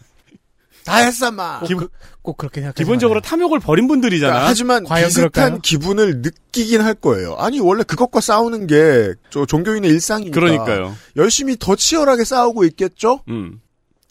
다 0.88 0.96
했어, 0.98 1.30
마. 1.30 1.60
꼭, 1.60 1.68
그- 1.76 1.88
꼭 2.22 2.36
그렇게 2.36 2.60
생각하지 2.60 2.82
기본적으로 2.82 3.20
탐욕을 3.20 3.60
버린 3.60 3.86
분들이잖아. 3.88 4.32
그러니까 4.32 4.48
하지만 4.50 4.84
과연 4.84 5.06
비슷한 5.08 5.30
그럴까요? 5.30 5.60
기분을 5.62 6.22
느끼긴 6.22 6.80
할 6.80 6.94
거예요. 6.94 7.34
아니 7.36 7.60
원래 7.60 7.82
그것과 7.82 8.20
싸우는 8.20 8.66
게 8.66 9.14
저 9.30 9.46
종교인의 9.46 9.90
일상이니까. 9.90 10.34
그러니까요. 10.34 10.94
열심히 11.16 11.56
더 11.58 11.76
치열하게 11.76 12.24
싸우고 12.24 12.64
있겠죠. 12.64 13.20
음. 13.28 13.60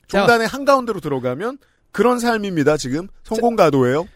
종단의 0.07 0.47
한 0.47 0.63
가운데로 0.65 0.99
들어가면 1.01 1.57
그런 1.91 2.19
삶입니다. 2.19 2.77
지금 2.77 3.07
성공가도예요. 3.23 4.07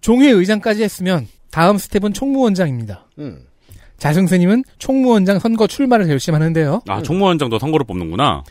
종회 0.00 0.30
의장까지 0.30 0.82
했으면 0.82 1.26
다음 1.50 1.78
스텝은 1.78 2.12
총무원장입니다. 2.12 3.06
음. 3.18 3.44
자승스님은 3.96 4.62
총무원장 4.78 5.38
선거 5.40 5.66
출마를 5.66 6.06
결심하는데요. 6.06 6.82
아, 6.86 7.02
총무원장도 7.02 7.58
선거를 7.58 7.84
뽑는구나. 7.86 8.44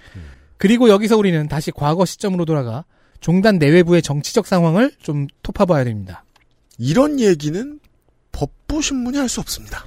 그리고 0.58 0.90
여기서 0.90 1.16
우리는 1.18 1.48
다시 1.48 1.72
과거 1.72 2.04
시점으로 2.04 2.44
돌아가 2.46 2.84
종단 3.20 3.58
내외부의 3.58 4.02
정치적 4.02 4.46
상황을 4.48 4.92
좀 5.02 5.28
토파봐야 5.44 5.84
됩니다. 5.84 6.24
이런 6.78 7.20
얘기는 7.20 7.80
법부 8.32 8.82
신문이 8.82 9.18
할 9.18 9.28
수 9.30 9.40
없습니다. 9.40 9.86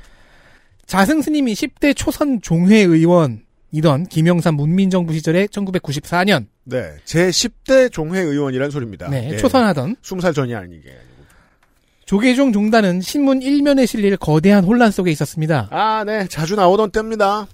자승 0.87 1.23
스님이 1.23 1.55
10대 1.55 1.95
초선 1.97 2.41
종회 2.43 2.79
의원이던 2.79 4.07
김영삼 4.11 4.57
문민정부 4.57 5.13
시절에 5.15 5.47
1994년 5.47 6.47
네, 6.65 6.97
제 7.05 7.29
10대 7.29 7.93
종회 7.93 8.21
의원이란 8.21 8.71
소리입니다. 8.73 9.09
네, 9.09 9.31
예. 9.33 9.37
초선하던 9.37 9.97
20살 10.03 10.35
전이 10.35 10.55
아니게. 10.55 10.97
조계종 12.07 12.53
종단은 12.53 13.01
신문 13.01 13.41
일면에 13.41 13.87
실릴 13.87 14.17
거대한 14.17 14.65
혼란 14.65 14.91
속에 14.91 15.13
있었습니다. 15.13 15.69
아, 15.71 16.03
네, 16.05 16.27
자주 16.27 16.57
나오던 16.57 16.91
때입니다. 16.91 17.47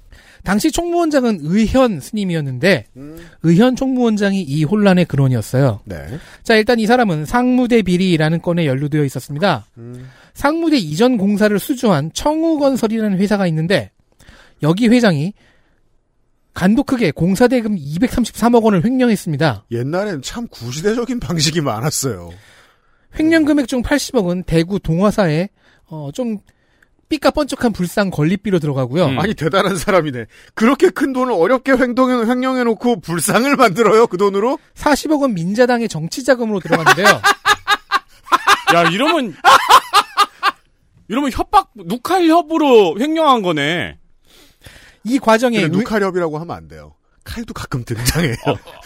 당시 0.46 0.70
총무원장은 0.70 1.40
의현 1.42 1.98
스님이었는데 1.98 2.86
음. 2.96 3.18
의현 3.42 3.74
총무원장이 3.74 4.40
이 4.42 4.62
혼란의 4.62 5.06
근원이었어요. 5.06 5.80
네. 5.84 5.96
자 6.44 6.54
일단 6.54 6.78
이 6.78 6.86
사람은 6.86 7.24
상무대 7.24 7.82
비리라는 7.82 8.40
건에 8.40 8.64
연루되어 8.64 9.02
있었습니다. 9.02 9.66
음. 9.76 10.08
상무대 10.34 10.76
이전 10.76 11.18
공사를 11.18 11.58
수주한 11.58 12.12
청우건설이라는 12.12 13.18
회사가 13.18 13.48
있는데 13.48 13.90
여기 14.62 14.86
회장이 14.86 15.32
간도 16.54 16.84
크게 16.84 17.10
공사 17.10 17.48
대금 17.48 17.74
233억 17.74 18.62
원을 18.62 18.84
횡령했습니다. 18.84 19.66
옛날엔 19.72 20.22
참 20.22 20.46
구시대적인 20.46 21.18
방식이 21.18 21.60
많았어요. 21.60 22.30
횡령 23.18 23.46
금액 23.46 23.66
중 23.66 23.82
80억은 23.82 24.46
대구 24.46 24.78
동화사에 24.78 25.48
어, 25.86 26.10
좀 26.14 26.38
삐까뻔쩍한 27.08 27.72
불상 27.72 28.10
건립비로 28.10 28.58
들어가고요. 28.58 29.20
아니 29.20 29.34
대단한 29.34 29.76
사람이네. 29.76 30.26
그렇게 30.54 30.90
큰 30.90 31.12
돈을 31.12 31.32
어렵게 31.32 31.72
횡동해 31.72 32.28
횡령해 32.28 32.64
놓고 32.64 33.00
불상을 33.00 33.54
만들어요 33.56 34.06
그 34.06 34.16
돈으로? 34.16 34.58
40억은 34.74 35.32
민자당의 35.32 35.88
정치 35.88 36.24
자금으로 36.24 36.60
들어갔는데요. 36.60 37.06
야, 38.74 38.82
이러면 38.90 39.34
이러면 41.08 41.30
협박 41.30 41.70
누칼 41.76 42.26
협으로 42.26 42.98
횡령한 42.98 43.42
거네. 43.42 43.98
이 45.04 45.18
과정에 45.20 45.68
누칼협이라고 45.68 46.38
하면 46.38 46.56
안 46.56 46.66
돼요. 46.66 46.95
칼도 47.26 47.52
가끔 47.52 47.84
등장해요. 47.84 48.36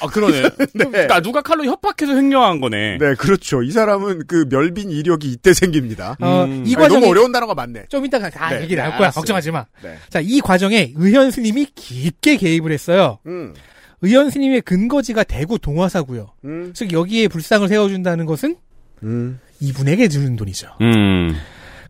아, 0.00 0.06
그러네. 0.06 0.42
네. 0.74 0.84
그러니까 0.84 1.20
누가 1.20 1.42
칼로 1.42 1.64
협박해서 1.64 2.16
횡령한 2.16 2.60
거네. 2.60 2.98
네, 2.98 3.14
그렇죠. 3.14 3.62
이 3.62 3.70
사람은 3.70 4.26
그 4.26 4.46
멸빈 4.48 4.90
이력이 4.90 5.30
이때 5.30 5.52
생깁니다. 5.52 6.16
어, 6.20 6.44
음. 6.44 6.64
이 6.66 6.74
아니, 6.74 6.74
과정에 6.74 7.00
너무 7.00 7.10
어려운 7.10 7.30
단어가 7.30 7.54
많네. 7.54 7.86
좀 7.88 8.04
이따가 8.06 8.30
다 8.30 8.48
네, 8.50 8.62
얘기 8.62 8.74
나올 8.74 8.88
네, 8.88 8.96
거야. 8.96 9.06
알았어요. 9.06 9.20
걱정하지 9.20 9.50
마. 9.50 9.66
네. 9.82 9.96
자, 10.08 10.20
이 10.20 10.40
과정에 10.40 10.92
의현 10.96 11.30
스님이 11.30 11.66
깊게 11.74 12.38
개입을 12.38 12.72
했어요. 12.72 13.18
음, 13.26 13.54
의현 14.02 14.30
스님의 14.30 14.62
근거지가 14.62 15.24
대구 15.24 15.58
동화사고요. 15.58 16.32
음, 16.46 16.72
즉 16.74 16.92
여기에 16.92 17.28
불상을 17.28 17.68
세워준다는 17.68 18.24
것은 18.26 18.56
음. 19.02 19.38
이분에게 19.60 20.08
주는 20.08 20.34
돈이죠. 20.36 20.68
음. 20.80 21.36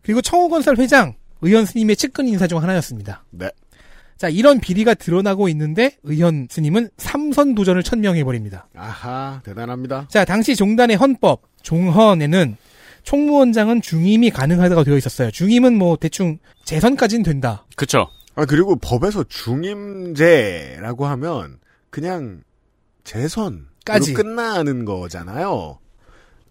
그리고 0.03 0.21
청호건설 0.21 0.77
회장 0.77 1.15
의현 1.41 1.65
스님의 1.65 1.95
측근 1.95 2.27
인사 2.27 2.47
중 2.47 2.61
하나였습니다. 2.61 3.23
네. 3.31 3.49
자, 4.21 4.29
이런 4.29 4.59
비리가 4.59 4.93
드러나고 4.93 5.49
있는데 5.49 5.97
의현 6.03 6.47
스님은 6.47 6.91
삼선 6.95 7.55
도전을 7.55 7.81
천명해 7.81 8.23
버립니다. 8.23 8.67
아하, 8.75 9.41
대단합니다. 9.43 10.05
자, 10.11 10.25
당시 10.25 10.55
종단의 10.55 10.95
헌법 10.97 11.41
종헌에는 11.63 12.55
총무원장은 13.01 13.81
중임이 13.81 14.29
가능하다고 14.29 14.83
되어 14.83 14.95
있었어요. 14.95 15.31
중임은 15.31 15.75
뭐 15.75 15.97
대충 15.97 16.37
재선까지는 16.65 17.23
된다. 17.23 17.65
그쵸. 17.75 18.09
아, 18.35 18.45
그리고 18.45 18.75
법에서 18.75 19.23
중임제라고 19.23 21.07
하면 21.07 21.57
그냥 21.89 22.43
재선까지 23.03 23.65
까지. 23.85 24.13
끝나는 24.13 24.85
거잖아요. 24.85 25.79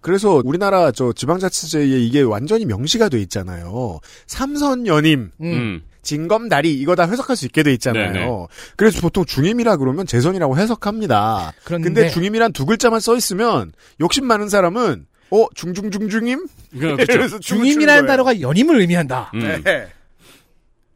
그래서 0.01 0.43
우리나라 0.45 0.91
저 0.91 1.13
지방자치제에 1.13 2.01
이게 2.01 2.23
완전히 2.23 2.65
명시가 2.65 3.11
돼 3.11 3.21
있잖아요. 3.21 4.01
삼선 4.27 4.89
연임, 4.89 5.31
음. 5.41 5.83
음. 6.01 6.03
진검다리 6.03 6.73
이거 6.75 6.95
다 6.95 7.05
해석할 7.05 7.37
수 7.37 7.47
있게 7.47 7.63
돼 7.63 7.73
있잖아요. 7.75 8.13
네네. 8.13 8.47
그래서 8.77 9.01
보통 9.01 9.25
중임이라 9.25 9.77
그러면 9.77 10.07
재선이라고 10.07 10.57
해석합니다. 10.59 11.53
그런데 11.65 11.85
근데 11.85 12.09
중임이란 12.09 12.53
두 12.53 12.67
글자만 12.67 13.01
써 13.01 13.17
있으면 13.17 13.73
욕심 14.01 14.27
많은 14.27 14.49
사람은 14.49 15.07
어 15.31 15.47
중중중중임? 15.55 16.47
그렇죠. 16.79 17.05
춤을 17.07 17.29
추는 17.29 17.41
중임이라는. 17.41 18.07
단어가 18.07 18.41
연임을 18.41 18.81
의미한다. 18.81 19.31
음. 19.35 19.63
네. 19.65 19.87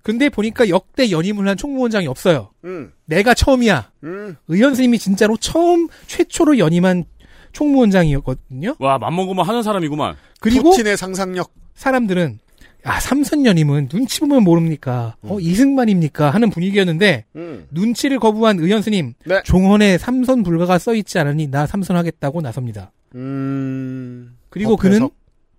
근데 0.03 0.29
보니까 0.29 0.69
역대 0.69 1.11
연임을 1.11 1.49
한 1.49 1.57
총무원장이 1.57 2.07
없어요. 2.09 2.51
음. 2.65 2.93
내가 3.07 3.33
처음이야. 3.33 3.91
음. 4.05 4.37
의원 4.49 4.75
스님이 4.75 4.99
진짜로 4.99 5.37
처음 5.39 5.89
최초로 6.07 6.59
연임한 6.59 7.05
총무원장이었거든요. 7.53 8.77
와 8.79 8.99
맘먹으면 8.99 9.47
하는 9.47 9.63
사람이구만. 9.63 10.17
그리고 10.41 10.71
푸틴의 10.71 10.97
상상력. 10.97 11.53
사람들은 11.75 12.39
아 12.85 13.01
삼선 13.01 13.47
연임은 13.47 13.89
눈치 13.89 14.21
보면 14.21 14.43
모릅니까? 14.45 15.17
어 15.23 15.41
이승만입니까? 15.41 16.31
하는 16.31 16.51
분위기였는데 16.51 17.25
음. 17.35 17.67
눈치를 17.71 18.19
거부한 18.19 18.59
의원 18.61 18.83
스님 18.83 19.15
네. 19.25 19.41
종헌에 19.45 19.97
삼선 19.99 20.43
불가가 20.43 20.79
써 20.79 20.95
있지 20.95 21.19
않으니 21.19 21.47
나 21.49 21.67
삼선하겠다고 21.67 22.43
나섭니다. 22.43 22.93
음. 23.15 24.37
그리고 24.51 24.77
법해석. 24.77 24.99
그는 24.99 25.11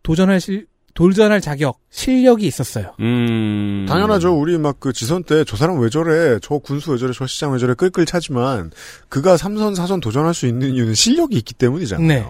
도전할 0.04 0.40
실 0.40 0.68
도전할 0.94 1.42
자격 1.42 1.80
실력이 1.90 2.46
있었어요. 2.48 2.94
음. 3.02 3.86
당연하죠. 3.90 4.34
우리 4.40 4.58
막 4.58 4.80
그 4.80 4.94
지선 4.94 5.24
때 5.24 5.44
저 5.44 5.58
사람 5.58 5.80
왜 5.80 5.90
저래, 5.90 6.40
저 6.42 6.58
군수 6.60 6.92
왜 6.92 6.98
저래, 6.98 7.12
저 7.12 7.26
시장 7.28 7.52
왜 7.52 7.58
저래 7.60 7.74
끌끌 7.74 8.06
차지만 8.06 8.72
그가 9.10 9.36
삼선 9.36 9.76
사선 9.76 10.00
도전할 10.00 10.34
수 10.34 10.46
있는 10.48 10.70
이유는 10.74 10.94
실력이 10.94 11.36
있기 11.38 11.54
때문이잖아요. 11.56 12.08
네. 12.08 12.26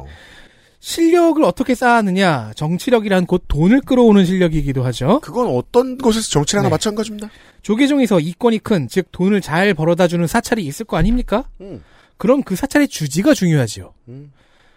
실력을 0.85 1.43
어떻게 1.43 1.73
쌓았느냐? 1.73 2.51
정치력이란 2.55 3.25
곧 3.25 3.45
돈을 3.47 3.81
끌어오는 3.81 4.23
실력이기도 4.23 4.83
하죠. 4.83 5.19
그건 5.21 5.47
어떤 5.47 5.97
곳에서 5.97 6.29
정치라나 6.29 6.67
네. 6.67 6.73
마찬가지입니다. 6.73 7.27
조계종에서 7.63 8.19
이권이 8.19 8.59
큰, 8.59 8.87
즉 8.87 9.07
돈을 9.11 9.41
잘 9.41 9.73
벌어다주는 9.73 10.27
사찰이 10.27 10.63
있을 10.63 10.85
거 10.85 10.95
아닙니까? 10.97 11.49
음. 11.59 11.83
그럼 12.17 12.43
그 12.43 12.55
사찰의 12.55 12.87
주지가 12.87 13.33
중요하지요. 13.33 13.95
음. 14.09 14.31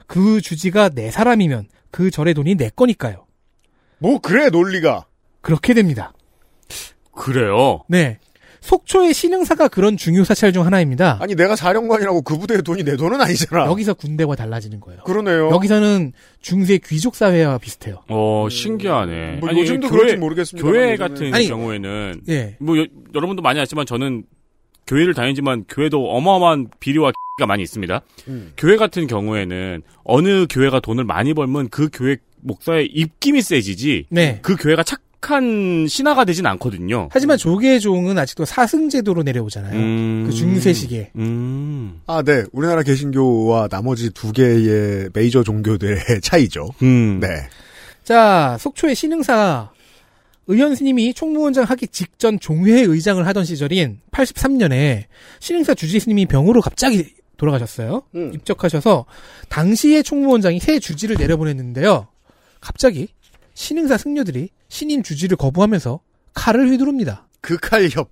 그 0.07 0.41
주지가 0.41 0.89
내 0.89 1.11
사람이면 1.11 1.69
그 1.91 2.11
절의 2.11 2.33
돈이 2.33 2.55
내 2.55 2.71
거니까요. 2.71 3.27
뭐 3.99 4.19
그래 4.19 4.49
논리가. 4.49 5.05
그렇게 5.43 5.75
됩니다. 5.75 6.15
그래요. 7.13 7.83
네. 7.87 8.19
속초의 8.61 9.15
신흥사가 9.15 9.69
그런 9.69 9.97
중요 9.97 10.25
사찰 10.25 10.53
중 10.53 10.67
하나입니다. 10.67 11.19
아니 11.21 11.35
내가 11.35 11.57
사령관이라고 11.57 12.23
그 12.23 12.39
부대의 12.39 12.63
돈이 12.63 12.85
내 12.85 12.97
돈은 12.97 13.21
아니잖아. 13.21 13.67
여기서 13.67 13.95
군대와 13.95 14.37
달라지는 14.37 14.81
거예요. 14.81 15.03
그러네요. 15.03 15.51
여기서는 15.51 16.13
중세 16.41 16.79
귀족 16.79 17.15
사회와 17.15 17.59
비슷해요. 17.59 18.03
어 18.09 18.49
신기하네. 18.51 19.37
뭐 19.41 19.49
아니, 19.49 19.61
요즘도 19.61 19.89
교회, 19.89 19.99
그럴지 19.99 20.17
모르겠습니다. 20.17 20.69
교회. 20.69 20.97
같은 20.97 21.33
아니, 21.35 21.47
경우에는 21.47 22.23
예. 22.29 22.57
뭐 22.59 22.79
여, 22.79 22.87
여러분도 23.15 23.43
많이 23.43 23.61
아시지만 23.61 23.87
저는 23.87 24.25
교회를 24.87 25.15
다니지만 25.15 25.65
교회도 25.69 26.11
어마어마한 26.11 26.69
비리와 26.81 27.13
가 27.39 27.47
많이 27.47 27.63
있습니다. 27.63 28.03
음. 28.27 28.53
교회 28.57 28.77
같은 28.77 29.07
경우에는 29.07 29.83
어느 30.03 30.47
교회가 30.51 30.81
돈을 30.81 31.05
많이 31.05 31.35
벌면 31.35 31.69
그 31.69 31.89
교회 31.93 32.17
목사의 32.41 32.87
입김이 32.87 33.43
세지지 33.43 34.07
네. 34.11 34.41
그 34.43 34.57
교회가 34.57 34.83
착 34.83 35.01
한 35.21 35.87
신하가 35.89 36.25
되진 36.25 36.47
않거든요. 36.47 37.09
하지만 37.11 37.37
조계종은 37.37 38.17
아직도 38.19 38.45
사승제도로 38.45 39.23
내려오잖아요. 39.25 39.77
음. 39.77 40.25
그 40.27 40.33
중세시기에. 40.33 41.13
음. 41.17 42.01
아, 42.07 42.23
네. 42.23 42.45
우리나라 42.53 42.83
개신교와 42.83 43.69
나머지 43.69 44.11
두 44.11 44.33
개의 44.33 45.11
메이저 45.13 45.43
종교들의 45.43 46.21
차이죠. 46.23 46.69
음. 46.83 47.19
네. 47.21 47.29
자, 48.05 48.57
속초의 48.61 48.95
신흥사 48.95 49.71
의원 50.47 50.75
스님이 50.75 51.13
총무원장 51.13 51.65
하기 51.65 51.89
직전 51.89 52.41
종회 52.41 52.81
의장을 52.81 53.25
하던 53.27 53.45
시절인 53.45 54.01
83년에 54.13 55.05
신흥사 55.41 55.75
주지 55.75 56.01
스님이 56.01 56.25
병으로 56.27 56.63
갑자기 56.63 57.15
돌아가셨어요. 57.37 58.03
음. 58.15 58.33
입적하셔서 58.35 59.05
당시의 59.51 60.03
총무원장이 60.03 60.59
새 60.59 60.79
주지를 60.79 61.17
내려보냈는데요. 61.19 62.09
갑자기 62.61 63.09
신흥사 63.59 63.99
승려들이 63.99 64.51
신임 64.69 65.03
주지를 65.03 65.37
거부하면서 65.37 65.99
칼을 66.35 66.71
휘두릅니다. 66.71 67.27
그 67.41 67.59
칼 67.59 67.89
협. 67.91 68.09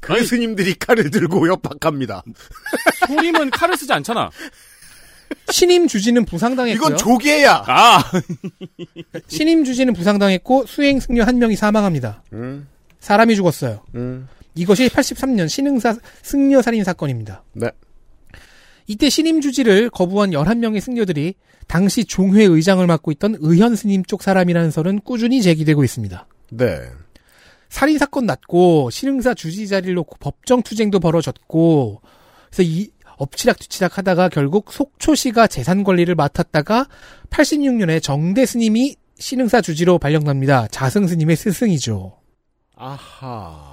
그 0.00 0.24
스님들이 0.24 0.74
칼을 0.78 1.10
들고 1.10 1.48
협박합니다. 1.48 2.22
소림은 3.08 3.50
칼을 3.50 3.76
쓰지 3.76 3.92
않잖아. 3.92 4.30
신임 5.50 5.88
주지는 5.88 6.24
부상당했고요. 6.24 6.86
이건 6.86 6.96
조계야. 6.96 7.64
아. 7.66 8.04
신임 9.26 9.64
주지는 9.64 9.92
부상당했고 9.92 10.66
수행 10.66 11.00
승려 11.00 11.24
한 11.24 11.38
명이 11.40 11.56
사망합니다. 11.56 12.22
음, 12.32 12.68
사람이 13.00 13.34
죽었어요. 13.34 13.82
음. 13.96 14.28
이것이 14.54 14.88
83년 14.88 15.48
신흥사 15.48 15.96
승려 16.22 16.62
살인 16.62 16.84
사건입니다. 16.84 17.42
네. 17.54 17.70
이때 18.90 19.08
신임 19.08 19.40
주지를 19.40 19.88
거부한 19.88 20.30
11명의 20.30 20.80
승려들이 20.80 21.34
당시 21.68 22.04
종회 22.04 22.42
의장을 22.42 22.84
맡고 22.84 23.12
있던 23.12 23.36
의현 23.38 23.76
스님 23.76 24.02
쪽 24.04 24.20
사람이라는 24.20 24.72
설은 24.72 25.02
꾸준히 25.02 25.42
제기되고 25.42 25.84
있습니다. 25.84 26.26
네. 26.50 26.80
살인 27.68 27.98
사건 27.98 28.26
났고 28.26 28.90
신흥사 28.90 29.34
주지 29.34 29.68
자리를 29.68 29.94
놓고 29.94 30.16
법정 30.18 30.62
투쟁도 30.62 30.98
벌어졌고 30.98 32.02
그래서 32.50 32.62
이 32.64 32.90
엎치락 33.16 33.60
뒤치락 33.60 33.96
하다가 33.96 34.28
결국 34.28 34.72
속초시가 34.72 35.46
재산 35.46 35.84
관리를 35.84 36.16
맡았다가 36.16 36.88
86년에 37.30 38.02
정대 38.02 38.44
스님이 38.44 38.96
신흥사 39.20 39.60
주지로 39.60 40.00
발령납니다. 40.00 40.66
자승 40.66 41.06
스님의 41.06 41.36
스승이죠. 41.36 42.18
아하. 42.74 43.69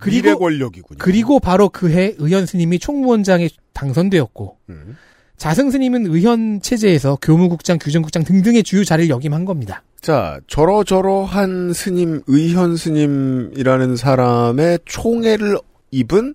그리고- 0.00 0.38
권력이군요. 0.38 0.98
그리고 0.98 1.40
바로 1.40 1.68
그해 1.68 2.14
의현 2.18 2.46
스님이 2.46 2.78
총무원장에 2.78 3.48
당선되었고 3.72 4.56
음. 4.70 4.96
자승 5.36 5.70
스님은 5.70 6.06
의현 6.06 6.60
체제에서 6.60 7.16
교무국장, 7.22 7.78
규정국장 7.78 8.24
등등의 8.24 8.64
주요 8.64 8.82
자리를 8.84 9.08
역임한 9.08 9.44
겁니다. 9.44 9.82
자, 10.00 10.40
저러저러한 10.48 11.72
스님, 11.72 12.22
의현 12.26 12.76
스님이라는 12.76 13.96
사람의 13.96 14.80
총애를 14.84 15.58
입은 15.92 16.34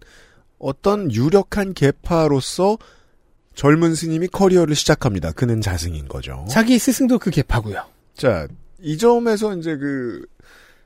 어떤 0.60 1.12
유력한 1.12 1.74
계파로서 1.74 2.78
젊은 3.56 3.94
스님이 3.94 4.28
커리어를 4.28 4.74
시작합니다. 4.76 5.32
그는 5.34 5.60
자승인 5.62 6.08
거죠. 6.08 6.46
자기 6.50 6.80
스승도 6.80 7.20
그 7.20 7.30
계파고요. 7.30 7.84
자, 8.16 8.48
이 8.82 8.98
점에서 8.98 9.56
이제 9.58 9.76
그 9.78 10.26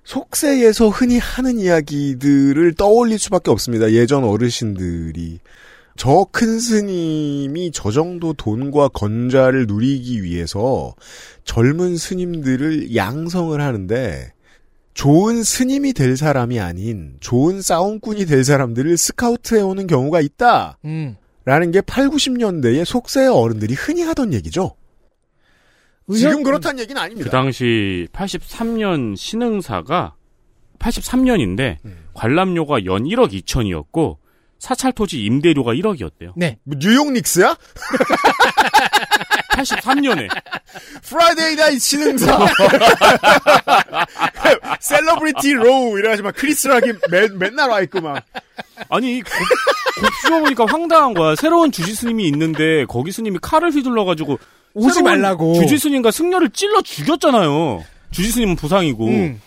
속세에서 0.08 0.88
흔히 0.88 1.20
하는 1.20 1.60
이야기들을 1.60 2.76
떠올릴 2.76 3.20
수밖에 3.20 3.52
없습니다. 3.52 3.91
예전 3.91 4.24
어르신들이 4.24 5.39
저 5.98 6.26
큰 6.32 6.60
스님이 6.60 7.72
저 7.74 7.91
정도 7.91 8.32
돈과 8.32 8.89
건자를 8.89 9.67
누리기 9.67 10.24
위해서 10.24 10.96
젊은 11.43 11.98
스님들을 11.98 12.96
양성을 12.96 13.60
하는데 13.60 14.32
좋은 14.93 15.43
스님이 15.43 15.91
될 15.91 16.15
사람이 16.15 16.60
아닌 16.62 17.17
좋은 17.20 17.62
싸움꾼이 17.62 18.28
될 18.28 18.46
사람들을 18.46 18.96
스카우트해 18.96 19.62
오는 19.62 19.88
경우가 19.88 20.22
있다. 20.22 20.78
음. 20.86 21.17
라는 21.43 21.72
게 21.72 21.82
8, 21.82 22.08
90년대의 22.10 22.86
속세의 22.86 23.28
어른들이 23.28 23.74
흔히 23.74 24.04
하던 24.04 24.34
얘기죠. 24.34 24.76
지금 26.13 26.43
그렇다는 26.43 26.80
얘기는 26.80 27.00
그 27.00 27.04
아닙니다. 27.04 27.30
당시 27.30 28.08
83년 28.13 29.15
신흥사가 29.17 30.15
83년인데 30.80 31.78
음. 31.86 31.98
관람료가 32.13 32.86
연 32.86 33.04
1억 33.04 33.32
2천이었고 33.34 34.17
사찰 34.60 34.91
토지 34.91 35.24
임대료가 35.24 35.74
1억이었대요. 35.74 36.34
네. 36.36 36.58
뭐 36.63 36.78
뉴욕 36.80 37.12
닉스야? 37.12 37.56
83년에 39.52 40.28
Friday 41.03 41.56
night 41.56 41.80
신흥사. 41.80 42.48
celebrity 44.80 45.53
row 45.53 45.97
이래가지고 45.98 46.28
막 46.28 46.36
크리스락이 46.36 46.93
맨, 47.10 47.38
맨날 47.38 47.70
와있고 47.70 48.02
막. 48.02 48.24
아니 48.89 49.22
곱, 49.22 49.32
곱씹어 50.02 50.39
보니까 50.41 50.65
황당한 50.67 51.13
거야. 51.13 51.36
새로운 51.36 51.72
주지 51.72 51.93
스님이 51.96 52.28
있는데 52.28 52.86
거기 52.86 53.12
스님이 53.12 53.39
칼을 53.41 53.72
휘둘러 53.72 54.06
가지고 54.06 54.39
오지 54.74 55.02
말라고. 55.02 55.56
주지 55.56 55.78
스님과 55.78 56.12
승려를 56.12 56.50
찔러 56.52 56.82
죽였잖아요. 56.82 57.84
주지 58.12 58.32
스님은 58.32 58.56
부상이고. 58.56 59.08
음. 59.08 59.41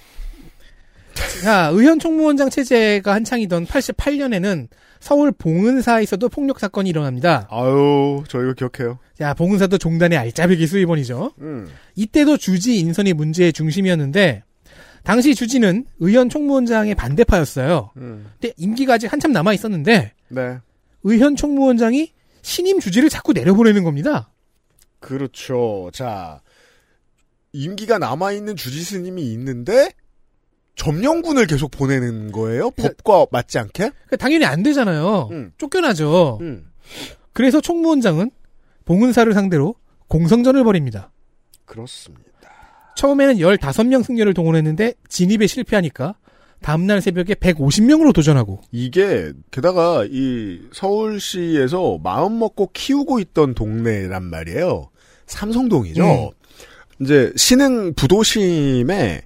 자, 1.42 1.70
의현 1.72 1.98
총무원장 1.98 2.50
체제가 2.50 3.14
한창이던 3.14 3.66
88년에는 3.66 4.68
서울 5.00 5.32
봉은사에서도 5.32 6.28
폭력 6.28 6.60
사건이 6.60 6.88
일어납니다. 6.88 7.48
아유, 7.50 8.22
저 8.28 8.42
이거 8.42 8.52
기억해요. 8.52 8.98
자, 9.18 9.34
봉은사도 9.34 9.78
종단의 9.78 10.18
알짜배기 10.18 10.66
수입원이죠. 10.66 11.32
음. 11.40 11.68
이때도 11.96 12.36
주지 12.36 12.78
인선이 12.78 13.14
문제의 13.14 13.52
중심이었는데 13.52 14.44
당시 15.02 15.34
주지는 15.34 15.86
의현 15.98 16.28
총무원장의 16.28 16.94
반대파였어요. 16.94 17.92
음. 17.96 18.30
근데 18.38 18.54
임기가 18.58 18.94
아직 18.94 19.10
한참 19.10 19.32
남아 19.32 19.54
있었는데 19.54 20.12
네. 20.28 20.58
의현 21.02 21.34
총무원장이 21.36 22.12
신임 22.42 22.80
주지를 22.80 23.08
자꾸 23.08 23.32
내려보내는 23.32 23.84
겁니다. 23.84 24.30
그렇죠. 25.00 25.90
자, 25.92 26.40
임기가 27.52 27.98
남아있는 27.98 28.56
주지스님이 28.56 29.32
있는데, 29.32 29.90
점령군을 30.80 31.46
계속 31.46 31.70
보내는 31.70 32.32
거예요? 32.32 32.70
법과 32.70 33.26
맞지 33.30 33.58
않게? 33.58 33.90
그러니까 33.90 34.16
당연히 34.16 34.46
안 34.46 34.62
되잖아요. 34.62 35.28
쫓겨나죠. 35.58 36.38
음. 36.40 36.70
그래서 37.34 37.60
총무원장은 37.60 38.30
봉은사를 38.86 39.30
상대로 39.34 39.74
공성전을 40.08 40.64
벌입니다. 40.64 41.12
그렇습니다. 41.66 42.24
처음에는 42.96 43.36
15명 43.36 44.02
승려를 44.02 44.32
동원했는데 44.32 44.94
진입에 45.06 45.46
실패하니까 45.46 46.14
다음날 46.62 47.02
새벽에 47.02 47.34
150명으로 47.34 48.14
도전하고 48.14 48.62
이게 48.72 49.32
게다가 49.50 50.06
이 50.10 50.60
서울시에서 50.72 51.98
마음 52.02 52.38
먹고 52.38 52.70
키우고 52.72 53.20
있던 53.20 53.54
동네란 53.54 54.24
말이에요. 54.24 54.88
삼성동이죠. 55.26 56.04
음. 56.04 56.30
이제 57.02 57.32
신흥 57.36 57.92
부도심에 57.94 59.22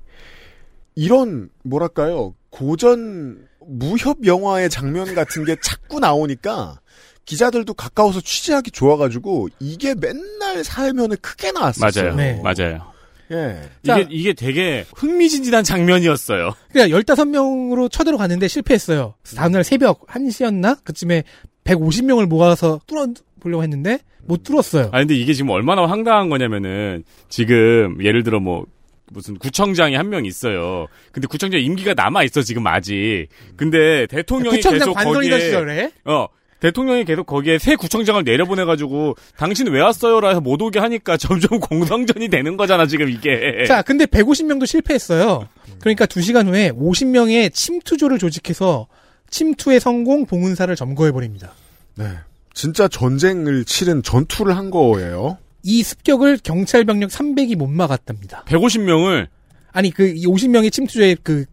이런 0.94 1.48
뭐랄까요 1.62 2.34
고전 2.50 3.46
무협 3.66 4.26
영화의 4.26 4.70
장면 4.70 5.14
같은 5.14 5.44
게 5.44 5.56
자꾸 5.62 5.98
나오니까 6.00 6.80
기자들도 7.24 7.74
가까워서 7.74 8.20
취재하기 8.20 8.70
좋아가지고 8.70 9.48
이게 9.58 9.94
맨날 9.94 10.62
사회면에 10.62 11.16
크게 11.16 11.52
나왔었어요. 11.52 12.14
맞아요. 12.14 12.42
맞아요. 12.42 12.94
예. 13.32 13.62
이게 13.82 14.06
이게 14.10 14.32
되게 14.34 14.84
흥미진진한 14.94 15.64
장면이었어요. 15.64 16.52
그러니까 16.70 16.98
15명으로 16.98 17.90
쳐들어 17.90 18.18
갔는데 18.18 18.48
실패했어요. 18.48 19.14
다음날 19.34 19.64
새벽 19.64 20.06
1시였나? 20.06 20.84
그쯤에 20.84 21.24
150명을 21.64 22.26
모아서 22.26 22.80
뚫어 22.86 23.06
보려고 23.40 23.62
했는데 23.62 24.00
못 24.26 24.42
뚫었어요. 24.42 24.90
아 24.92 24.98
근데 24.98 25.14
이게 25.14 25.32
지금 25.32 25.50
얼마나 25.50 25.86
황당한 25.86 26.28
거냐면은 26.28 27.04
지금 27.28 27.98
예를 28.02 28.22
들어 28.22 28.40
뭐 28.40 28.66
무슨 29.14 29.38
구청장이 29.38 29.94
한 29.94 30.08
명 30.10 30.26
있어요. 30.26 30.86
근데 31.12 31.26
구청장 31.26 31.60
임기가 31.60 31.94
남아 31.94 32.24
있어 32.24 32.42
지금 32.42 32.66
아직. 32.66 33.28
근데 33.56 34.06
대통령이 34.08 34.56
구청장 34.58 34.80
계속 34.92 34.94
거기에 35.14 35.40
시절에? 35.40 35.90
어 36.04 36.26
대통령이 36.60 37.04
계속 37.04 37.24
거기에 37.26 37.58
새 37.58 37.76
구청장을 37.76 38.22
내려보내가지고 38.24 39.16
당신 39.36 39.66
왜 39.68 39.80
왔어요라 39.80 40.28
해서 40.28 40.40
못 40.40 40.60
오게 40.60 40.78
하니까 40.78 41.16
점점 41.18 41.58
공성전이 41.60 42.28
되는 42.28 42.56
거잖아 42.56 42.86
지금 42.86 43.08
이게. 43.08 43.64
자, 43.66 43.82
근데 43.82 44.04
150명도 44.06 44.66
실패했어요. 44.66 45.48
그러니까 45.80 46.06
2시간 46.06 46.46
후에 46.48 46.70
50명의 46.70 47.52
침투조를 47.52 48.18
조직해서 48.18 48.86
침투의 49.30 49.80
성공 49.80 50.26
봉은사를 50.26 50.74
점거해버립니다. 50.76 51.52
네. 51.96 52.06
진짜 52.54 52.88
전쟁을 52.88 53.64
치른 53.64 54.02
전투를 54.02 54.56
한 54.56 54.70
거예요. 54.70 55.38
이 55.64 55.82
습격을 55.82 56.38
경찰 56.42 56.84
병력 56.84 57.10
300이 57.10 57.56
못 57.56 57.66
막았답니다. 57.66 58.44
150명을 58.44 59.28
아니 59.72 59.90
그 59.90 60.14
50명의 60.14 60.70
침투조의 60.70 61.16
그 61.22 61.46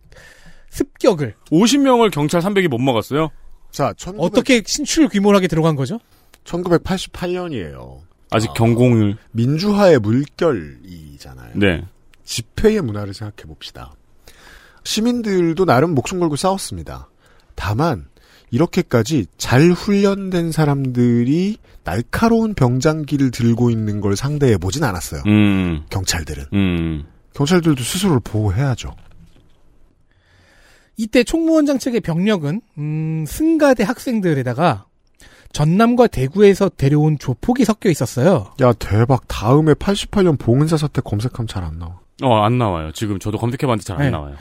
습격을 0.70 1.36
50명을 1.50 2.12
경찰 2.12 2.42
300이 2.42 2.68
못 2.68 2.78
막았어요. 2.78 3.32
자, 3.72 3.94
1900... 3.98 4.24
어떻게 4.24 4.62
신출 4.66 5.08
규모하게 5.08 5.48
들어간 5.48 5.76
거죠? 5.76 6.00
1988년이에요. 6.44 8.00
아직 8.30 8.54
경공을 8.54 9.18
민주화의 9.32 10.00
물결이잖아요. 10.00 11.52
네. 11.56 11.84
집회의 12.24 12.82
문화를 12.82 13.14
생각해 13.14 13.48
봅시다. 13.48 13.94
시민들도 14.84 15.66
나름 15.66 15.96
목숨 15.96 16.20
걸고 16.20 16.36
싸웠습니다. 16.36 17.10
다만 17.56 18.08
이렇게까지 18.52 19.28
잘 19.38 19.72
훈련된 19.72 20.52
사람들이 20.52 21.58
날카로운 21.84 22.54
병장기를 22.54 23.32
들고 23.32 23.70
있는 23.70 24.02
걸 24.02 24.16
상대해 24.16 24.58
보진 24.58 24.84
않았어요. 24.84 25.24
음. 25.28 25.84
경찰들은. 25.90 26.46
음. 26.54 27.06
경찰들도 27.34 27.82
스스로를 27.84 28.20
보호해야죠. 28.24 28.94
이때 30.98 31.24
총무원장 31.24 31.80
측의 31.80 32.02
병력은 32.02 32.62
음, 32.78 33.26
승가대 33.28 33.84
학생들에다가 33.84 34.86
전남과 35.54 36.08
대구에서 36.08 36.70
데려온 36.70 37.18
조폭이 37.18 37.66
섞여 37.66 37.90
있었어요. 37.90 38.54
야 38.62 38.74
대박. 38.74 39.28
다음에 39.28 39.74
88년 39.74 40.38
봉은사 40.40 40.78
사태 40.78 41.02
검색하면 41.02 41.48
잘 41.48 41.64
안 41.64 41.80
나와. 41.80 42.00
어, 42.22 42.36
안 42.44 42.58
나와요. 42.58 42.92
지금 42.94 43.18
저도 43.20 43.38
검색해봤는데 43.38 43.84
잘안 43.84 44.02
네. 44.04 44.10
나와요. 44.12 44.36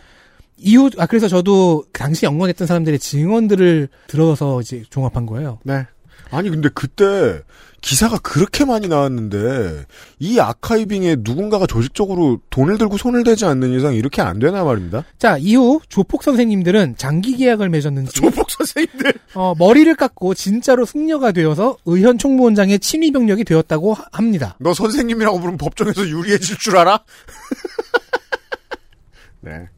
이후 0.59 0.91
아 0.99 1.07
그래서 1.07 1.27
저도 1.27 1.85
그 1.91 2.01
당시 2.01 2.27
영원했던 2.27 2.67
사람들의 2.67 2.99
증언들을 2.99 3.89
들어서 4.07 4.61
이제 4.61 4.83
종합한 4.91 5.25
거예요. 5.25 5.59
네. 5.65 5.87
아니 6.31 6.51
근데 6.51 6.69
그때 6.73 7.41
기사가 7.81 8.19
그렇게 8.19 8.65
많이 8.67 8.89
나왔는데 8.89 9.87
이 10.19 10.39
아카이빙에 10.39 11.17
누군가가 11.21 11.67
조직적으로 11.67 12.41
돈을 12.51 12.77
들고 12.79 12.99
손을 12.99 13.25
대지 13.25 13.47
않는 13.47 13.73
이상 13.73 13.95
이렇게 13.95 14.21
안 14.21 14.39
되나 14.39 14.63
말입니다. 14.65 15.05
자 15.19 15.39
이후 15.39 15.81
조폭 15.89 16.23
선생님들은 16.23 16.97
장기 16.99 17.37
계약을 17.37 17.71
맺었는지 17.71 18.13
조폭 18.21 18.51
선생님들 18.51 19.15
어, 19.35 19.55
머리를 19.59 19.93
깎고 19.95 20.35
진짜로 20.35 20.85
승려가 20.85 21.33
되어서 21.33 21.77
의현 21.87 22.19
총무원장의 22.19 22.81
친위 22.81 23.11
병력이 23.13 23.45
되었다고 23.45 23.95
하- 23.95 24.05
합니다. 24.13 24.57
너 24.61 24.75
선생님이라고 24.75 25.39
부르면 25.39 25.57
법정에서 25.59 26.07
유리해질 26.07 26.59
줄 26.59 26.77
알아? 26.77 27.01
네. 29.41 29.69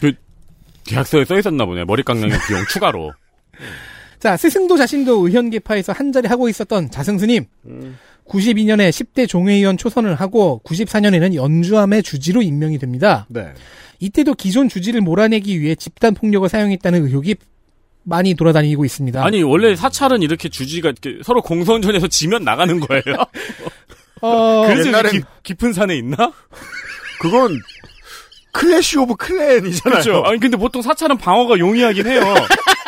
그 0.00 0.12
계약서에 0.84 1.26
써 1.26 1.38
있었나 1.38 1.66
보네. 1.66 1.84
머리 1.84 2.02
깎는 2.02 2.26
비용 2.48 2.64
추가로. 2.70 3.12
자 4.20 4.36
스승도 4.36 4.76
자신도 4.76 5.26
의현계파에서 5.26 5.92
한 5.92 6.12
자리 6.12 6.28
하고 6.28 6.48
있었던 6.48 6.90
자승스님. 6.90 7.46
92년에 8.28 8.90
10대 8.90 9.26
종회의원 9.26 9.76
초선을 9.76 10.14
하고 10.14 10.60
94년에는 10.64 11.34
연주함의 11.34 12.02
주지로 12.04 12.42
임명이 12.42 12.78
됩니다. 12.78 13.26
네. 13.28 13.52
이때도 13.98 14.34
기존 14.34 14.68
주지를 14.68 15.00
몰아내기 15.00 15.58
위해 15.60 15.74
집단 15.74 16.14
폭력을 16.14 16.48
사용했다는 16.48 17.04
의혹이 17.06 17.34
많이 18.04 18.34
돌아다니고 18.34 18.84
있습니다. 18.84 19.24
아니 19.24 19.42
원래 19.42 19.74
사찰은 19.74 20.22
이렇게 20.22 20.48
주지가 20.48 20.90
이렇게 20.90 21.18
서로 21.24 21.42
공선전에서 21.42 22.06
지면 22.08 22.44
나가는 22.44 22.78
거예요. 22.78 23.02
어, 24.22 24.64
그래서 24.68 24.90
옛날엔- 24.90 25.10
깊, 25.10 25.24
깊은 25.42 25.72
산에 25.72 25.96
있나? 25.96 26.32
그건 27.20 27.58
클래시 28.52 28.98
오브 28.98 29.16
클랜이잖아요. 29.16 30.02
그렇죠. 30.02 30.22
아니 30.24 30.38
근데 30.40 30.56
보통 30.56 30.82
사찰은 30.82 31.18
방어가 31.18 31.58
용이하긴 31.58 32.06
해요. 32.06 32.22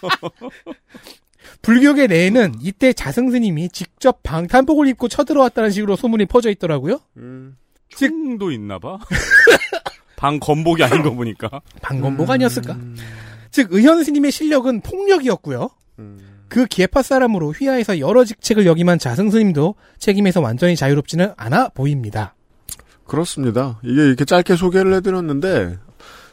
불교계 1.62 2.06
내에는 2.06 2.54
이때 2.60 2.92
자승스님이 2.92 3.70
직접 3.70 4.22
방탄복을 4.22 4.88
입고 4.88 5.08
쳐들어왔다는 5.08 5.70
식으로 5.70 5.96
소문이 5.96 6.26
퍼져 6.26 6.50
있더라고요. 6.50 7.00
총도 7.88 8.52
있나 8.52 8.78
봐. 8.78 8.98
방검복이 10.16 10.84
아닌 10.84 11.02
거 11.02 11.14
보니까. 11.14 11.48
방검복 11.80 12.30
아니었을까? 12.30 12.78
즉 13.50 13.68
의현 13.72 14.04
스님의 14.04 14.30
실력은 14.30 14.80
폭력이었고요. 14.82 15.70
그 16.48 16.66
기회파 16.66 17.02
사람으로 17.02 17.52
휘하에서 17.52 18.00
여러 18.00 18.24
직책을 18.24 18.66
역임한 18.66 18.98
자승 18.98 19.30
스님도 19.30 19.76
책임에서 19.98 20.40
완전히 20.40 20.76
자유롭지는 20.76 21.32
않아 21.36 21.68
보입니다. 21.68 22.34
그렇습니다. 23.06 23.80
이게 23.82 24.06
이렇게 24.06 24.24
짧게 24.24 24.56
소개를 24.56 24.94
해드렸는데 24.94 25.78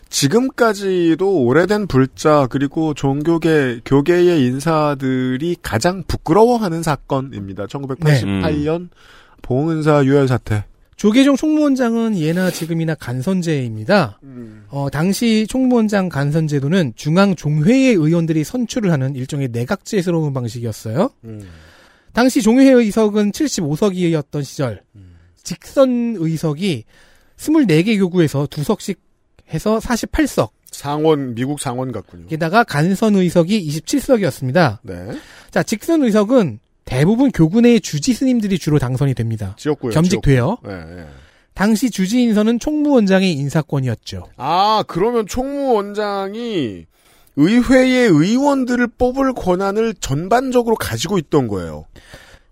지금까지도 0.10 1.44
오래된 1.44 1.88
불자 1.88 2.48
그리고 2.50 2.94
종교계 2.94 3.82
교계의 3.86 4.46
인사들이 4.46 5.58
가장 5.62 6.04
부끄러워하는 6.08 6.84
사건입니다. 6.84 7.66
1988년 7.66 8.90
봉은사 9.42 10.06
유혈 10.06 10.28
사태. 10.28 10.66
조계종 10.96 11.36
총무원장은 11.36 12.18
예나 12.18 12.50
지금이나 12.50 12.96
간선제입니다. 12.96 14.20
어, 14.70 14.90
당시 14.92 15.46
총무원장 15.48 16.10
간선제도는 16.10 16.94
중앙 16.96 17.36
종회의 17.36 17.94
의원들이 17.94 18.44
선출을 18.44 18.92
하는 18.92 19.16
일종의 19.16 19.50
내각제스러운 19.50 20.34
방식이었어요. 20.34 21.12
당시 22.14 22.42
종회의 22.42 22.74
의석은 22.74 23.32
75석이었던 23.32 24.44
시절, 24.44 24.82
직선 25.44 26.16
의석이 26.18 26.86
24개 27.38 28.00
교구에서 28.00 28.48
2석씩 28.48 28.98
해서 29.54 29.80
48석, 29.80 30.50
상원 30.72 31.36
미국 31.36 31.60
상원 31.60 31.92
같군요. 31.92 32.28
게다가 32.28 32.64
간선 32.64 33.16
의석이 33.16 33.68
27석이었습니다. 33.68 34.80
네. 34.84 34.96
자, 35.52 35.64
직선 35.64 36.04
의석은 36.04 36.60
대부분 36.86 37.32
교구 37.32 37.62
내의 37.62 37.80
주지 37.82 38.14
스님들이 38.14 38.58
주로 38.60 38.80
당선이 38.80 39.14
됩니다. 39.14 39.56
지역구요. 39.58 39.92
겸직돼요. 39.92 40.58
지역구. 40.64 40.68
네, 40.68 40.96
네. 40.96 41.06
당시 41.54 41.90
주지 41.90 42.22
인선은 42.22 42.60
총무원장의 42.60 43.34
인사권이었죠. 43.34 44.28
아 44.38 44.84
그러면 44.88 45.26
총무원장이 45.28 46.86
의회의 47.36 48.08
의원들을 48.10 48.88
뽑을 48.98 49.34
권한을 49.34 49.96
전반적으로 49.96 50.76
가지고 50.76 51.18
있던 51.18 51.48
거예요. 51.48 51.86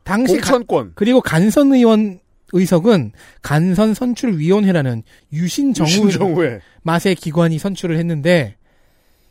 당시 0.03 0.33
공천권. 0.33 0.87
가- 0.87 0.91
그리고 0.95 1.21
간선 1.21 1.73
의원 1.73 2.19
의석은 2.55 3.11
간선 3.41 3.93
선출위원회라는 3.93 5.03
유신 5.33 5.73
정우 5.73 5.87
유신정우회. 5.89 6.61
맛의 6.83 7.15
기관이 7.15 7.59
선출을 7.59 7.97
했는데 7.97 8.55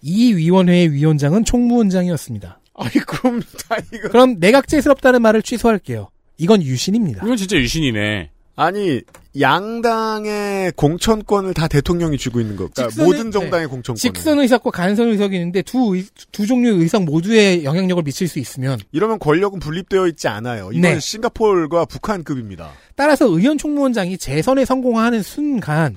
이 0.03 0.35
위원회의 0.35 0.93
위원장은 0.93 1.45
총무원장이었습니다. 1.45 2.61
아니 2.77 2.93
그럼 2.93 3.41
다 3.41 3.77
이거 3.93 4.09
그럼 4.09 4.37
내각제스럽다는 4.39 5.23
말을 5.23 5.43
취소할게요. 5.43 6.11
이건 6.37 6.63
유신입니다. 6.63 7.25
이건 7.25 7.37
진짜 7.37 7.57
유신이네. 7.57 8.31
아니 8.57 9.01
양당의 9.41 10.73
공천권을 10.77 11.55
다 11.55 11.67
대통령이 11.67 12.19
쥐고 12.19 12.41
있는 12.41 12.55
것. 12.57 12.73
그러니까 12.73 12.95
직선의- 12.95 13.05
모든 13.05 13.31
정당의 13.33 13.67
네. 13.67 13.71
공천권. 13.71 13.97
직선 13.97 14.39
의석과 14.39 14.71
간선 14.71 15.09
의석이 15.09 15.35
있는데 15.37 15.63
두, 15.63 15.97
의- 15.97 16.05
두 16.31 16.47
종류의 16.47 16.79
의석 16.79 17.03
모두에 17.05 17.65
영향력을 17.65 18.03
미칠 18.05 18.29
수 18.29 18.39
있으면 18.39 18.79
이러면 18.93 19.19
권력은 19.19 19.59
분립되어 19.59 20.07
있지 20.09 20.29
않아요. 20.29 20.71
이건 20.73 20.81
네. 20.83 21.01
싱가포르와 21.01 21.85
북한급입니다. 21.87 22.71
따라서 22.95 23.27
의원 23.27 23.59
총무원장이 23.59 24.19
재선에 24.19 24.65
성공하는 24.65 25.23
순간 25.23 25.97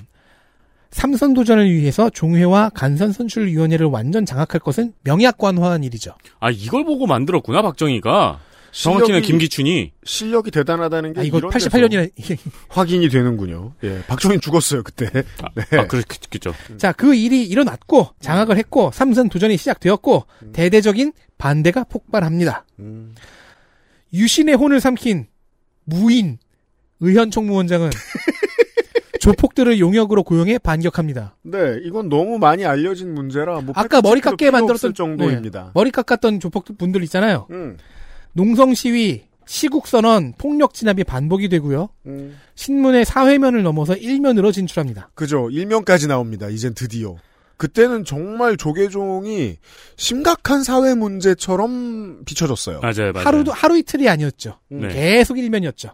삼선 0.89 1.34
도전을 1.36 1.70
위해서 1.72 2.10
종회와 2.10 2.70
간선 2.74 3.12
선출위원회를 3.12 3.86
완전 3.88 4.26
장악할 4.26 4.60
것은 4.62 4.93
명약관화한 5.03 5.84
일이죠. 5.84 6.14
아 6.39 6.49
이걸 6.49 6.86
보고 6.86 7.05
만들었구나 7.05 7.62
박정희가. 7.62 8.39
정확히는 8.84 9.21
김기춘이 9.21 9.91
실력이 10.03 10.51
대단하다는 10.51 11.13
게 11.13 11.19
아, 11.19 11.23
이거 11.23 11.39
이런 11.39 11.51
88년이라 11.51 12.11
데서 12.15 12.41
확인이 12.69 13.09
되는군요. 13.09 13.73
예, 13.84 14.01
박정희 14.07 14.39
죽었어요 14.39 14.84
그때. 14.84 15.09
네. 15.11 15.78
아 15.78 15.88
그렇겠죠. 15.88 16.53
자, 16.78 16.91
그 16.91 17.15
일이 17.15 17.43
일어났고 17.43 18.09
장악을 18.19 18.57
했고 18.57 18.91
삼선 18.93 19.30
도전이 19.30 19.57
시작되었고 19.57 20.25
대대적인 20.53 21.13
반대가 21.38 21.84
폭발합니다. 21.86 22.65
음. 22.80 23.15
유신의 24.13 24.55
혼을 24.55 24.80
삼킨 24.80 25.28
무인 25.84 26.38
의현 26.99 27.32
총무원장은 27.32 27.89
조폭들을 29.19 29.80
용역으로 29.80 30.23
고용해 30.23 30.59
반격합니다. 30.59 31.36
네, 31.41 31.80
이건 31.84 32.07
너무 32.09 32.38
많이 32.38 32.65
알려진 32.65 33.13
문제라 33.13 33.61
뭐 33.61 33.73
아까 33.75 34.01
머리 34.01 34.21
깎게 34.21 34.51
만들었던 34.51 34.93
정도입니다. 34.93 35.63
네, 35.65 35.69
머리 35.73 35.91
깎았던 35.91 36.39
조폭 36.39 36.78
분들 36.78 37.03
있잖아요. 37.03 37.47
음. 37.51 37.78
농성 38.38 38.75
시위, 38.75 39.23
시국 39.47 39.88
선언, 39.88 40.31
폭력 40.38 40.75
진압이 40.75 41.03
반복이 41.05 41.49
되고요. 41.49 41.89
음. 42.05 42.39
신문의 42.53 43.03
사회면을 43.03 43.63
넘어서 43.63 43.95
일면으로 43.95 44.51
진출합니다. 44.51 45.09
그죠. 45.15 45.49
일면까지 45.49 46.07
나옵니다. 46.07 46.47
이젠 46.47 46.75
드디어. 46.75 47.15
그때는 47.57 48.05
정말 48.05 48.55
조계종이 48.55 49.57
심각한 49.95 50.61
사회 50.61 50.93
문제처럼 50.93 52.25
비춰졌어요. 52.25 52.81
맞아요, 52.81 53.11
맞아요. 53.11 53.25
하루도 53.25 53.51
하루 53.51 53.75
이틀이 53.75 54.07
아니었죠. 54.07 54.59
네. 54.69 54.89
계속 54.89 55.39
일면이었죠. 55.39 55.89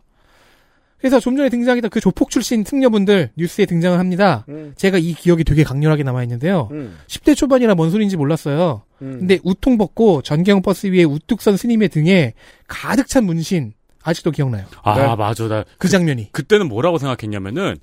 그래서 1.04 1.20
좀 1.20 1.36
전에 1.36 1.50
등장했던 1.50 1.90
그 1.92 2.00
조폭 2.00 2.30
출신 2.30 2.64
승려분들 2.64 3.32
뉴스에 3.36 3.66
등장을 3.66 4.00
합니다. 4.00 4.46
음. 4.48 4.74
제가 4.78 4.98
이 4.98 5.14
기억이 5.14 5.44
되게 5.44 5.66
강렬하게 5.66 6.02
남아 6.04 6.24
있는데요. 6.24 6.70
음. 6.72 6.98
10대 7.08 7.36
초반이라 7.36 7.76
뭔 7.76 7.92
소리인지 7.92 8.16
몰랐어요. 8.16 8.84
음. 9.02 9.18
근데 9.20 9.38
우통 9.44 9.78
벗고 9.78 10.22
전경 10.22 10.62
버스 10.62 10.88
위에 10.88 11.04
우뚝 11.04 11.42
선 11.42 11.58
스님의 11.58 11.90
등에 11.90 12.32
가득 12.70 13.10
찬 13.10 13.26
문신 13.26 13.74
아직도 14.02 14.32
기억나요. 14.32 14.66
아 14.82 14.98
네. 14.98 15.14
맞아 15.18 15.50
나그 15.50 15.90
장면이. 15.90 16.32
그때는 16.32 16.70
뭐라고 16.70 16.98
생각했냐면은 17.00 17.76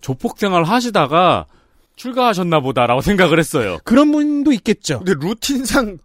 조폭 0.00 0.36
생활 0.36 0.64
하시다가 0.64 1.46
출가하셨나 1.94 2.58
보다라고 2.58 3.02
생각을 3.06 3.38
했어요. 3.38 3.78
그런 3.84 4.10
분도 4.10 4.52
있겠죠. 4.52 4.98
근데 5.04 5.14
루틴상 5.24 5.98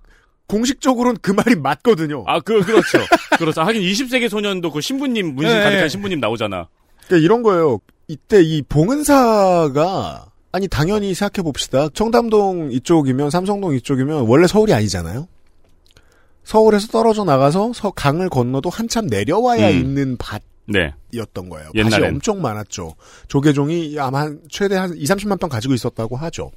공식적으로는 0.50 1.20
그 1.22 1.32
말이 1.32 1.56
맞거든요. 1.56 2.24
아, 2.28 2.40
그, 2.40 2.62
그렇죠. 2.62 2.98
그렇죠. 3.38 3.62
하긴 3.62 3.82
20세기 3.82 4.28
소년도 4.28 4.72
그 4.72 4.82
신부님, 4.82 5.36
문신 5.36 5.56
네. 5.56 5.64
가득한 5.64 5.88
신부님 5.88 6.20
나오잖아. 6.20 6.68
그러니까 7.06 7.24
이런 7.24 7.44
거예요. 7.44 7.80
이때 8.08 8.42
이 8.42 8.62
봉은사가 8.64 10.26
아니 10.52 10.68
당연히 10.68 11.14
생각해 11.14 11.44
봅시다. 11.44 11.88
청담동 11.94 12.72
이쪽이면 12.72 13.30
삼성동 13.30 13.76
이쪽이면 13.76 14.26
원래 14.28 14.48
서울이 14.48 14.74
아니잖아요. 14.74 15.28
서울에서 16.44 16.88
떨어져 16.88 17.24
나가서 17.24 17.74
서 17.74 17.92
강을 17.92 18.30
건너도 18.30 18.72
한참 18.72 19.06
내려와야 19.06 19.70
음. 19.70 19.76
있는 19.76 20.18
네. 20.66 20.94
밭이었던 21.12 21.50
거예요. 21.50 21.70
밭이 21.76 21.86
옛날엔. 21.86 22.16
엄청 22.16 22.42
많았죠. 22.42 22.96
조계종이 23.28 23.98
아마 24.00 24.22
한 24.22 24.40
최대 24.50 24.76
한 24.76 24.96
2, 24.98 25.04
30만 25.04 25.40
평 25.40 25.48
가지고 25.50 25.76
있었다고 25.76 26.16
하죠. 26.18 26.52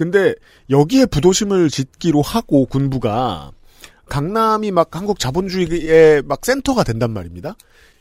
근데 0.00 0.34
여기에 0.70 1.04
부도심을 1.04 1.68
짓기로 1.68 2.22
하고 2.22 2.64
군부가 2.64 3.52
강남이 4.08 4.70
막 4.70 4.96
한국 4.96 5.18
자본주의의 5.18 6.22
막 6.22 6.42
센터가 6.42 6.84
된단 6.84 7.10
말입니다. 7.10 7.54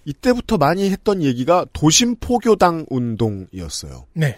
이때부터 0.05 0.57
많이 0.57 0.89
했던 0.89 1.21
얘기가 1.21 1.65
도심 1.73 2.15
포교당 2.21 2.85
운동이었어요. 2.89 4.05
네. 4.13 4.37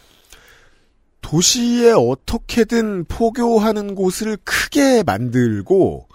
도시에 1.21 1.91
어떻게든 1.91 3.05
포교하는 3.05 3.93
곳을 3.93 4.39
크게 4.43 5.03
만들고 5.03 6.07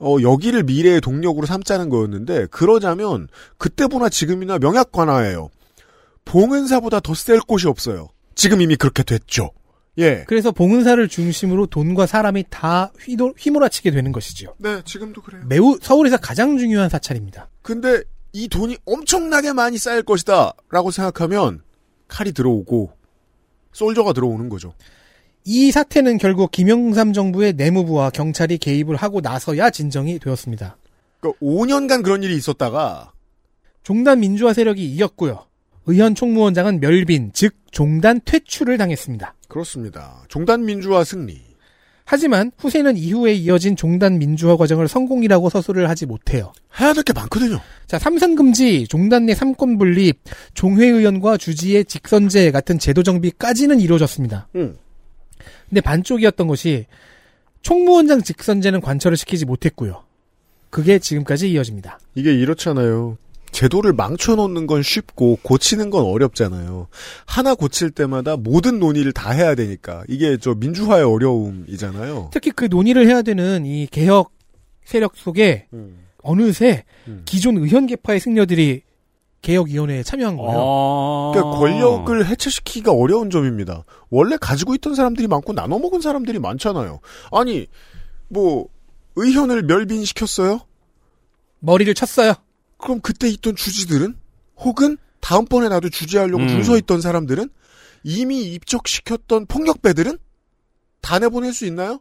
어, 0.00 0.16
여기를 0.20 0.64
미래의 0.64 1.00
동력으로 1.00 1.46
삼자는 1.46 1.88
거였는데 1.88 2.48
그러자면 2.50 3.28
그때보다 3.56 4.10
지금이나 4.10 4.58
명약관화예요. 4.58 5.48
봉은사보다 6.26 7.00
더 7.00 7.14
셀 7.14 7.40
곳이 7.40 7.68
없어요. 7.68 8.10
지금 8.34 8.60
이미 8.60 8.76
그렇게 8.76 9.02
됐죠. 9.02 9.52
예. 10.00 10.24
그래서 10.26 10.50
봉은사를 10.50 11.06
중심으로 11.08 11.66
돈과 11.66 12.06
사람이 12.06 12.44
다 12.50 12.92
휘도, 13.00 13.34
휘몰아치게 13.38 13.90
되는 13.90 14.12
것이지요. 14.12 14.54
네, 14.58 14.82
지금도 14.84 15.22
그래요. 15.22 15.42
매우 15.46 15.78
서울에서 15.80 16.16
가장 16.16 16.58
중요한 16.58 16.88
사찰입니다. 16.88 17.48
근데 17.62 18.02
이 18.32 18.48
돈이 18.48 18.78
엄청나게 18.84 19.52
많이 19.52 19.78
쌓일 19.78 20.02
것이다 20.02 20.52
라고 20.70 20.90
생각하면 20.90 21.62
칼이 22.08 22.32
들어오고 22.32 22.92
솔저가 23.72 24.12
들어오는 24.12 24.48
거죠. 24.48 24.74
이 25.44 25.70
사태는 25.70 26.18
결국 26.18 26.50
김영삼 26.50 27.12
정부의 27.12 27.54
내무부와 27.54 28.10
경찰이 28.10 28.58
개입을 28.58 28.96
하고 28.96 29.20
나서야 29.20 29.70
진정이 29.70 30.18
되었습니다. 30.18 30.76
그러니까 31.20 31.38
5년간 31.40 32.02
그런 32.02 32.22
일이 32.22 32.36
있었다가 32.36 33.12
종단 33.82 34.20
민주화 34.20 34.52
세력이 34.52 34.84
이겼고요. 34.84 35.46
의현 35.86 36.14
총무원장은 36.14 36.80
멸빈, 36.80 37.30
즉 37.32 37.54
종단 37.70 38.20
퇴출을 38.24 38.78
당했습니다. 38.78 39.34
그렇습니다. 39.48 40.22
종단 40.28 40.64
민주화 40.64 41.04
승리. 41.04 41.40
하지만 42.04 42.50
후세는 42.58 42.96
이후에 42.96 43.34
이어진 43.34 43.76
종단 43.76 44.18
민주화 44.18 44.56
과정을 44.56 44.88
성공이라고 44.88 45.48
서술을 45.48 45.88
하지 45.88 46.06
못해요. 46.06 46.52
해야 46.80 46.92
될 46.92 47.04
게 47.04 47.12
많거든요. 47.12 47.60
자, 47.86 47.98
삼선 48.00 48.34
금지, 48.34 48.86
종단 48.88 49.26
내 49.26 49.34
삼권 49.34 49.78
분립, 49.78 50.18
종회 50.54 50.86
의원과 50.86 51.36
주지의 51.36 51.84
직선제 51.84 52.50
같은 52.50 52.78
제도 52.80 53.02
정비까지는 53.04 53.78
이루어졌습니다. 53.80 54.48
음. 54.56 54.76
근데 55.68 55.80
반쪽이었던 55.80 56.48
것이 56.48 56.86
총무원장 57.62 58.22
직선제는 58.22 58.80
관철을 58.80 59.16
시키지 59.16 59.44
못했고요. 59.44 60.02
그게 60.70 60.98
지금까지 60.98 61.50
이어집니다. 61.52 62.00
이게 62.16 62.32
이렇잖아요. 62.34 63.18
제도를 63.52 63.92
망쳐놓는 63.92 64.66
건 64.66 64.82
쉽고 64.82 65.38
고치는 65.42 65.90
건 65.90 66.04
어렵잖아요. 66.04 66.88
하나 67.26 67.54
고칠 67.54 67.90
때마다 67.90 68.36
모든 68.36 68.78
논의를 68.78 69.12
다 69.12 69.30
해야 69.30 69.54
되니까 69.54 70.04
이게 70.08 70.36
저 70.40 70.54
민주화의 70.54 71.04
어려움이잖아요. 71.04 72.30
특히 72.32 72.50
그 72.50 72.66
논의를 72.66 73.06
해야 73.06 73.22
되는 73.22 73.66
이 73.66 73.86
개혁 73.86 74.32
세력 74.84 75.16
속에 75.16 75.66
어느새 76.22 76.84
기존 77.24 77.56
의원 77.58 77.86
계파의 77.86 78.20
승려들이 78.20 78.82
개혁위원회에 79.42 80.02
참여한 80.02 80.36
거예요. 80.36 81.32
그러니까 81.32 81.58
권력을 81.58 82.26
해체시키기가 82.26 82.92
어려운 82.92 83.30
점입니다. 83.30 83.84
원래 84.10 84.36
가지고 84.36 84.74
있던 84.74 84.94
사람들이 84.94 85.28
많고 85.28 85.54
나눠 85.54 85.78
먹은 85.78 86.00
사람들이 86.00 86.38
많잖아요. 86.38 87.00
아니 87.32 87.66
뭐 88.28 88.66
의현을 89.16 89.62
멸빈시켰어요? 89.62 90.60
머리를 91.60 91.92
쳤어요. 91.94 92.34
그럼 92.80 93.00
그때 93.00 93.28
있던 93.28 93.56
주지들은 93.56 94.14
혹은 94.58 94.96
다음번에 95.20 95.68
나도 95.68 95.88
주지하려고 95.90 96.42
음. 96.42 96.48
줄서 96.48 96.76
있던 96.78 97.00
사람들은 97.00 97.48
이미 98.04 98.42
입적시켰던 98.54 99.46
폭력배들은 99.46 100.18
다 101.02 101.18
내보낼 101.18 101.52
수 101.52 101.66
있나요? 101.66 102.00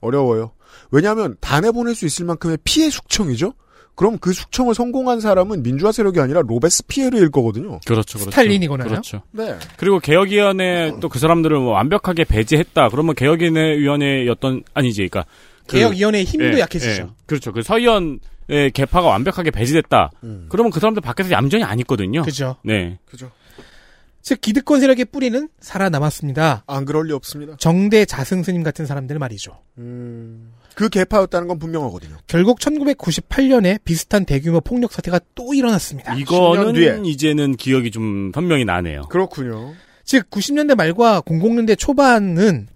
어려워요. 0.00 0.52
왜냐하면 0.90 1.36
다 1.40 1.60
내보낼 1.60 1.94
수 1.94 2.04
있을 2.06 2.24
만큼의 2.26 2.58
피해 2.64 2.90
숙청이죠. 2.90 3.54
그럼 3.94 4.18
그 4.18 4.32
숙청을 4.32 4.74
성공한 4.74 5.20
사람은 5.20 5.62
민주화 5.62 5.92
세력이 5.92 6.18
아니라 6.18 6.42
로베스피에르일 6.42 7.30
거거든요. 7.30 7.78
그렇죠, 7.86 8.18
그렇죠. 8.18 8.30
스탈린이거나요? 8.30 8.88
그렇죠. 8.88 9.22
네. 9.30 9.56
그리고 9.76 10.00
개혁위원회 10.00 10.94
또 11.00 11.08
그 11.08 11.18
사람들을 11.20 11.56
뭐 11.58 11.72
완벽하게 11.74 12.24
배제했다. 12.24 12.88
그러면 12.88 13.14
개혁위원회였던 13.14 14.64
아니지, 14.74 15.08
그러니까 15.08 15.24
그- 15.68 15.76
개혁위원회의 15.76 16.24
힘도 16.24 16.56
예, 16.56 16.60
약해지죠. 16.60 17.02
예. 17.02 17.06
그렇죠. 17.26 17.52
그 17.52 17.62
서의원 17.62 18.18
의 18.48 18.70
개파가 18.72 19.08
완벽하게 19.08 19.50
배제됐다. 19.50 20.10
그러면 20.48 20.70
그 20.70 20.80
사람들 20.80 21.00
밖에서 21.00 21.30
얌전히 21.30 21.64
안 21.64 21.78
있거든요. 21.80 22.22
그죠. 22.22 22.56
네. 22.62 22.98
그죠. 23.06 23.30
즉 24.20 24.40
기득권 24.40 24.80
세력의 24.80 25.06
뿌리는 25.06 25.48
살아남았습니다. 25.60 26.64
안 26.66 26.84
그럴 26.86 27.08
리 27.08 27.12
없습니다. 27.12 27.56
정대 27.58 28.04
자승 28.06 28.42
스님 28.42 28.62
같은 28.62 28.86
사람들 28.86 29.18
말이죠. 29.18 29.58
그 29.76 30.88
개파였다는 30.90 31.46
건 31.46 31.58
분명하거든요. 31.58 32.16
결국 32.26 32.58
1998년에 32.58 33.78
비슷한 33.84 34.24
대규모 34.24 34.60
폭력 34.60 34.92
사태가 34.92 35.20
또 35.34 35.52
일어났습니다. 35.54 36.14
10년 36.14 36.74
뒤에. 36.74 36.84
이거는 36.86 37.04
이제는 37.04 37.56
기억이 37.56 37.90
좀 37.90 38.32
선명히 38.34 38.64
나네요. 38.64 39.02
그렇군요. 39.10 39.74
즉 40.04 40.28
90년대 40.30 40.74
말과 40.74 41.20
00년대 41.20 41.78
초반은 41.78 42.68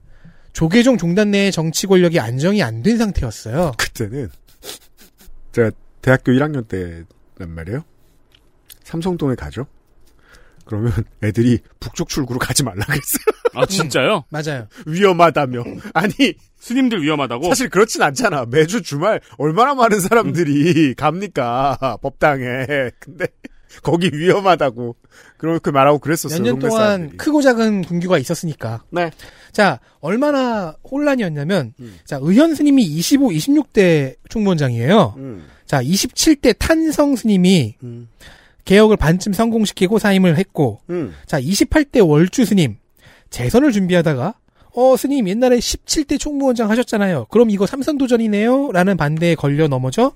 조계종 0.53 0.99
종단 0.99 1.31
내의 1.31 1.53
정치 1.53 1.87
권력이 1.87 2.21
안정이 2.21 2.63
안 2.63 2.83
된 2.83 2.99
상태였어요. 2.99 3.73
그때는 3.79 4.29
제가 5.53 5.71
대학교 6.03 6.33
1학년 6.33 6.67
때란 6.69 7.51
말이에요. 7.55 7.85
삼성동에 8.85 9.35
가죠. 9.35 9.67
그러면 10.65 10.93
애들이 11.23 11.61
북쪽 11.81 12.09
출구로 12.11 12.39
가지 12.39 12.63
말라 12.63 12.85
그랬어요. 12.85 13.25
아 13.55 13.65
진짜요? 13.67 14.25
맞아요. 14.29 14.69
위험하다며. 14.87 15.63
아니 15.95 16.13
스님들 16.59 17.03
위험하다고? 17.03 17.49
사실 17.49 17.71
그렇진 17.71 18.03
않잖아. 18.03 18.45
매주 18.47 18.83
주말 18.83 19.21
얼마나 19.39 19.75
많은 19.75 20.01
사람들이 20.01 20.95
갑니까 20.95 21.99
법당에. 22.03 22.91
근데 22.99 23.27
거기 23.83 24.11
위험하다고 24.13 24.97
그렇게 25.39 25.71
말하고 25.71 25.99
그랬었어요. 25.99 26.39
몇 26.43 26.45
년 26.45 26.59
동안 26.59 26.77
사람들이. 26.85 27.17
크고 27.17 27.41
작은 27.43 27.83
군규가 27.83 28.19
있었으니까. 28.19 28.85
네. 28.91 29.11
자, 29.53 29.81
얼마나 30.01 30.75
혼란이었냐면, 30.91 31.75
자, 32.05 32.19
의현 32.21 32.55
스님이 32.55 32.83
25, 32.85 33.29
26대 33.31 34.17
총무원장이에요. 34.29 35.15
음. 35.17 35.45
자, 35.67 35.83
27대 35.83 36.55
탄성 36.59 37.17
스님이 37.17 37.75
개혁을 38.65 38.97
반쯤 38.97 39.33
성공시키고 39.33 39.99
사임을 39.99 40.37
했고, 40.39 40.81
음. 40.91 41.15
자, 41.27 41.41
28대 41.41 42.07
월주 42.07 42.45
스님, 42.45 42.77
재선을 43.31 43.73
준비하다가, 43.73 44.35
어, 44.75 44.97
스님 44.97 45.29
옛날에 45.29 45.59
17대 45.59 46.19
총무원장 46.21 46.71
하셨잖아요. 46.71 47.27
그럼 47.31 47.51
이거 47.51 47.67
삼선 47.67 47.99
도전이네요? 47.99 48.71
라는 48.73 48.97
반대에 48.97 49.35
걸려 49.35 49.67
넘어져 49.67 50.13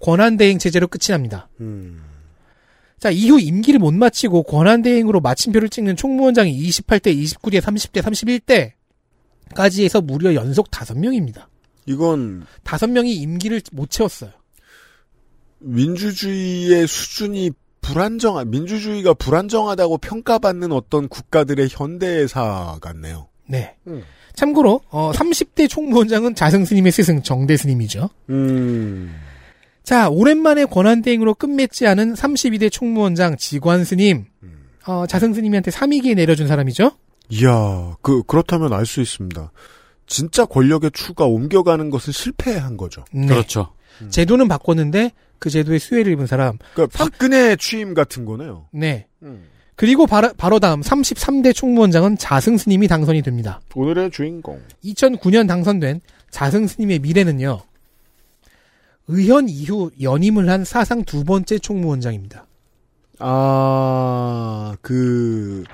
권한대행 0.00 0.58
체제로 0.58 0.86
끝이 0.88 1.10
납니다. 1.10 1.48
음. 2.96 3.00
자, 3.00 3.10
이후 3.10 3.38
임기를 3.38 3.78
못 3.78 3.92
마치고 3.92 4.44
권한대행으로 4.44 5.20
마침표를 5.20 5.68
찍는 5.68 5.96
총무원장이 5.96 6.58
28대, 6.68 7.14
29대, 7.14 7.60
30대, 7.60 8.72
31대까지 9.54 9.84
해서 9.84 10.00
무려 10.00 10.34
연속 10.34 10.70
5명입니다. 10.70 11.46
이건 11.86 12.44
5명이 12.64 13.14
임기를 13.22 13.60
못 13.72 13.90
채웠어요. 13.90 14.30
민주주의의 15.58 16.86
수준이 16.86 17.50
불안정, 17.80 18.42
민주주의가 18.50 19.14
불안정하다고 19.14 19.98
평가받는 19.98 20.72
어떤 20.72 21.08
국가들의 21.08 21.68
현대사 21.70 22.78
같네요. 22.80 23.28
네. 23.46 23.76
참고로, 24.34 24.80
어, 24.90 25.12
30대 25.12 25.68
총무원장은 25.68 26.34
자승 26.34 26.64
스님의 26.64 26.90
스승 26.92 27.22
정대 27.22 27.56
스님이죠. 27.56 28.10
음. 28.30 29.14
자, 29.86 30.08
오랜만에 30.08 30.64
권한대행으로 30.64 31.34
끝맺지 31.34 31.86
않은 31.86 32.14
32대 32.14 32.72
총무원장 32.72 33.36
지관스님, 33.36 34.24
어, 34.88 35.06
자승스님한테 35.06 35.70
3위기에 35.70 36.16
내려준 36.16 36.48
사람이죠. 36.48 36.90
이야, 37.28 37.94
그, 38.02 38.24
그렇다면 38.24 38.72
알 38.72 38.84
수 38.84 39.00
있습니다. 39.00 39.52
진짜 40.08 40.44
권력의 40.44 40.90
추가 40.92 41.26
옮겨가는 41.26 41.90
것을 41.90 42.12
실패한 42.12 42.76
거죠. 42.76 43.04
네. 43.12 43.28
그렇죠. 43.28 43.74
제도는 44.10 44.48
바꿨는데 44.48 45.12
그 45.38 45.50
제도에 45.50 45.78
수혜를 45.78 46.12
입은 46.14 46.26
사람. 46.26 46.58
그러니까 46.74 46.98
박근혜 46.98 47.54
취임 47.54 47.94
같은 47.94 48.24
거네요. 48.24 48.66
네. 48.72 49.06
그리고 49.76 50.08
바로, 50.08 50.32
바로 50.36 50.58
다음 50.58 50.80
33대 50.80 51.54
총무원장은 51.54 52.18
자승스님이 52.18 52.88
당선이 52.88 53.22
됩니다. 53.22 53.60
오늘의 53.76 54.10
주인공. 54.10 54.60
2009년 54.84 55.46
당선된 55.46 56.00
자승스님의 56.30 56.98
미래는요. 56.98 57.60
의현 59.08 59.48
이후 59.48 59.90
연임을 60.00 60.48
한 60.48 60.64
사상 60.64 61.04
두 61.04 61.24
번째 61.24 61.58
총무원장입니다. 61.58 62.46
아, 63.18 64.76
그, 64.82 65.64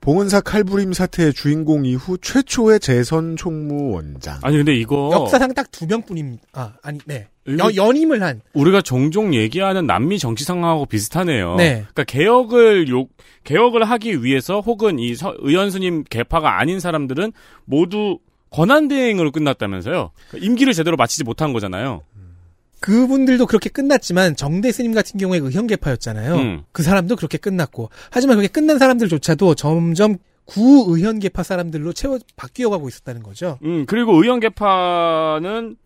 봉은사 0.00 0.40
칼부림 0.40 0.92
사태의 0.92 1.32
주인공 1.34 1.84
이후 1.84 2.16
최초의 2.18 2.80
재선 2.80 3.36
총무원장. 3.36 4.38
아니 4.42 4.56
근데 4.56 4.74
이거 4.76 5.10
역사상 5.12 5.52
딱 5.54 5.68
두 5.72 5.86
명뿐입니다. 5.86 6.42
아, 6.52 6.72
아니, 6.82 6.98
네. 7.04 7.28
연, 7.58 7.74
연임을 7.74 8.22
한. 8.22 8.40
우리가 8.52 8.80
종종 8.82 9.34
얘기하는 9.34 9.86
남미 9.86 10.18
정치 10.18 10.44
상황하고 10.44 10.86
비슷하네요. 10.86 11.56
네. 11.56 11.72
그러니까 11.92 12.04
개혁을 12.04 12.88
요 12.90 13.06
개혁을 13.44 13.84
하기 13.84 14.22
위해서 14.22 14.60
혹은 14.60 14.98
이 14.98 15.14
서- 15.14 15.34
의원 15.40 15.70
스님 15.70 16.04
개파가 16.04 16.58
아닌 16.60 16.78
사람들은 16.78 17.32
모두 17.64 18.18
권한 18.50 18.88
대행으로 18.88 19.30
끝났다면서요. 19.30 20.10
그러니까 20.28 20.46
임기를 20.46 20.72
제대로 20.72 20.96
마치지 20.96 21.24
못한 21.24 21.52
거잖아요. 21.52 22.02
그분들도 22.80 23.46
그렇게 23.46 23.68
끝났지만 23.70 24.36
정대 24.36 24.70
스님 24.70 24.94
같은 24.94 25.18
경우에 25.18 25.38
의현계파였잖아요. 25.38 26.34
음. 26.36 26.62
그 26.72 26.82
사람도 26.82 27.16
그렇게 27.16 27.38
끝났고 27.38 27.90
하지만 28.10 28.36
그게 28.36 28.48
끝난 28.48 28.78
사람들조차도 28.78 29.54
점점 29.56 30.18
구의현계파 30.44 31.42
사람들로 31.42 31.92
채워 31.92 32.18
바뀌어가고 32.36 32.88
있었다는 32.88 33.22
거죠. 33.22 33.58
음, 33.64 33.84
그리고 33.86 34.14
의원 34.22 34.40
개파는 34.40 35.76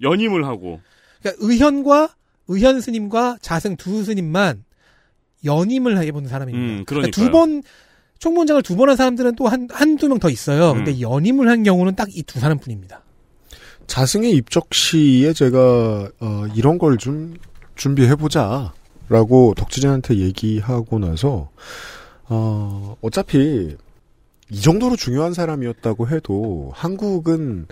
연임을 0.00 0.44
하고 0.44 0.80
그러니까 1.20 1.44
의현과 1.46 2.14
의현 2.48 2.80
스님과 2.80 3.38
자승 3.40 3.76
두 3.76 4.04
스님만 4.04 4.64
연임을 5.44 5.98
해본 5.98 6.28
사람입니다. 6.28 6.80
음, 6.80 6.84
그러니까요. 6.84 7.10
두번 7.10 7.62
총무원장을 8.22 8.62
두 8.62 8.76
번 8.76 8.88
한 8.88 8.96
사람들은 8.96 9.34
또 9.34 9.48
한 9.48 9.66
한두 9.70 10.08
명 10.08 10.18
더 10.20 10.30
있어요. 10.30 10.70
음. 10.70 10.76
근데 10.84 11.00
연임을 11.00 11.48
한 11.48 11.62
경우는 11.64 11.96
딱 11.96 12.08
이 12.10 12.22
두 12.22 12.38
사람 12.38 12.58
뿐입니다. 12.58 13.02
자승의 13.88 14.30
입적 14.32 14.72
시에 14.72 15.32
제가 15.32 16.08
어, 16.20 16.44
이런 16.54 16.78
걸 16.78 16.96
좀 16.98 17.34
준비해보자 17.74 18.72
라고 19.08 19.54
덕지진한테 19.56 20.16
얘기하고 20.18 20.98
나서 21.00 21.50
어, 22.28 22.96
어차피 23.02 23.76
이 24.50 24.60
정도로 24.60 24.94
중요한 24.96 25.32
사람이었다고 25.34 26.08
해도 26.08 26.70
한국은 26.74 27.66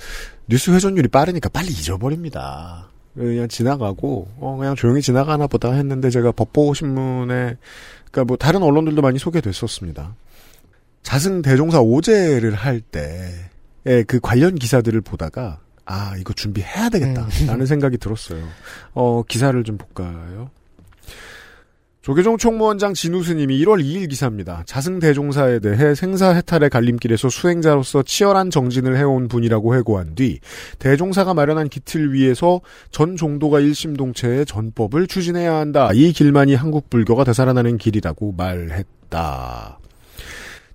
뉴스 0.48 0.70
회전율이 0.72 1.08
빠르니까 1.08 1.48
빨리 1.50 1.68
잊어버립니다. 1.68 2.88
그냥 3.14 3.46
지나가고 3.48 4.28
어 4.40 4.56
그냥 4.58 4.74
조용히 4.74 5.00
지나가나 5.02 5.46
보다 5.46 5.70
했는데 5.72 6.10
제가 6.10 6.32
법보 6.32 6.74
신문에 6.74 7.56
그러니까 8.10 8.24
뭐 8.26 8.36
다른 8.36 8.62
언론들도 8.62 9.00
많이 9.02 9.18
소개됐었습니다. 9.18 10.16
자승 11.02 11.42
대종사 11.42 11.80
오제를 11.80 12.54
할 12.54 12.80
때의 12.80 14.04
그 14.06 14.20
관련 14.20 14.54
기사들을 14.54 15.00
보다가 15.00 15.60
아 15.86 16.14
이거 16.18 16.32
준비해야 16.32 16.88
되겠다라는 16.88 17.66
생각이 17.66 17.98
들었어요. 17.98 18.46
어 18.94 19.22
기사를 19.22 19.62
좀 19.64 19.76
볼까요? 19.76 20.50
조계종 22.02 22.38
총무원장 22.38 22.94
진우스님이 22.94 23.58
1월 23.62 23.82
2일 23.82 24.08
기사입니다. 24.08 24.62
자승 24.66 25.00
대종사에 25.00 25.58
대해 25.58 25.94
생사 25.94 26.30
해탈의 26.30 26.70
갈림길에서 26.70 27.28
수행자로서 27.28 28.04
치열한 28.04 28.50
정진을 28.50 28.96
해온 28.96 29.28
분이라고 29.28 29.74
회고한 29.76 30.14
뒤 30.14 30.38
대종사가 30.78 31.34
마련한 31.34 31.68
기틀 31.68 32.14
위에서 32.14 32.62
전 32.90 33.16
종도가 33.16 33.60
일심동체의 33.60 34.46
전법을 34.46 35.08
추진해야 35.08 35.56
한다. 35.56 35.90
이 35.92 36.12
길만이 36.12 36.54
한국 36.54 36.88
불교가 36.88 37.24
되살아나는 37.24 37.76
길이라고 37.76 38.32
말했다. 38.32 39.79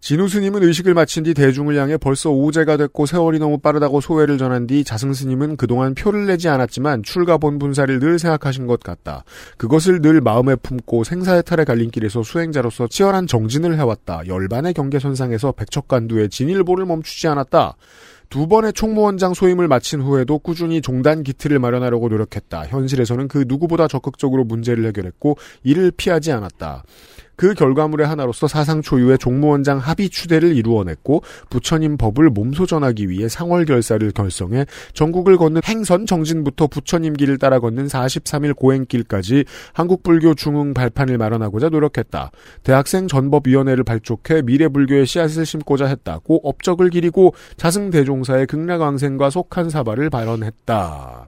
진우 0.06 0.28
스님은 0.28 0.62
의식을 0.62 0.94
마친 0.94 1.24
뒤 1.24 1.34
대중을 1.34 1.76
향해 1.78 1.98
벌써 1.98 2.30
오제가 2.30 2.78
됐고 2.78 3.08
세월이 3.08 3.40
너무 3.40 3.58
빠르다고 3.58 4.02
소회를 4.02 4.38
전한 4.38 4.68
뒤 4.68 4.84
자승 4.84 5.14
스님은 5.14 5.58
그동안 5.58 5.96
표를 5.96 6.28
내지 6.28 6.48
않았지만 6.48 7.02
출가 7.02 7.40
본 7.40 7.58
분사를 7.58 8.00
늘 8.00 8.20
생각하신 8.20 8.68
것 8.68 8.82
같다. 8.82 9.24
그것을 9.58 10.04
늘 10.04 10.22
마음에 10.22 10.56
품고 10.58 11.06
생사해탈의 11.06 11.66
갈림길에서 11.66 12.22
수행자로서 12.22 12.86
치열한 12.86 13.26
정진을 13.26 13.80
해왔다. 13.80 14.28
열반의 14.28 14.76
경계선상에서 14.76 15.54
백척간두의 15.54 16.30
진일보를 16.30 16.86
멈추지 16.86 17.28
않았다. 17.28 17.76
두 18.30 18.48
번의 18.48 18.74
총무원장 18.74 19.34
소임을 19.34 19.68
마친 19.68 20.02
후에도 20.02 20.38
꾸준히 20.38 20.82
종단 20.82 21.24
기틀을 21.24 21.58
마련하려고 21.58 22.10
노력했다. 22.10 22.68
현실에서는 22.68 23.28
그 23.28 23.46
누구보다 23.48 23.88
적극적으로 23.88 24.44
문제를 24.44 24.86
해결했고 24.86 25.38
이를 25.64 25.92
피하지 25.92 26.32
않았다. 26.32 26.84
그 27.36 27.54
결과물의 27.54 28.08
하나로서 28.08 28.48
사상 28.48 28.82
초유의 28.82 29.18
종무원장 29.18 29.78
합의 29.78 30.10
추대를 30.10 30.56
이루어냈고 30.56 31.24
부처님 31.50 31.98
법을 31.98 32.30
몸소 32.30 32.66
전하기 32.66 33.10
위해 33.10 33.28
상월 33.28 33.66
결사를 33.66 34.10
결성해 34.12 34.66
전국을 34.94 35.38
걷는 35.38 35.62
행선 35.64 36.06
정진부터 36.06 36.68
부처님 36.68 37.14
길을 37.14 37.38
따라 37.38 37.60
걷는 37.60 37.88
43일 37.88 38.56
고행길까지 38.56 39.46
한국 39.74 40.04
불교 40.04 40.34
중흥 40.34 40.74
발판을 40.74 41.18
마련하고자 41.18 41.70
노력했다. 41.70 42.32
대학생 42.64 43.08
전법위원회를 43.08 43.84
발족해 43.84 44.42
미래 44.42 44.68
불교의 44.68 45.06
씨앗을 45.06 45.46
심고자 45.46 45.86
했다고 45.86 46.42
업적을 46.44 46.90
기리고 46.90 47.34
자승 47.58 47.90
대종사의 47.90 48.48
극락왕생과 48.48 49.30
속한 49.30 49.70
사발을 49.70 50.10
발언했다. 50.10 51.28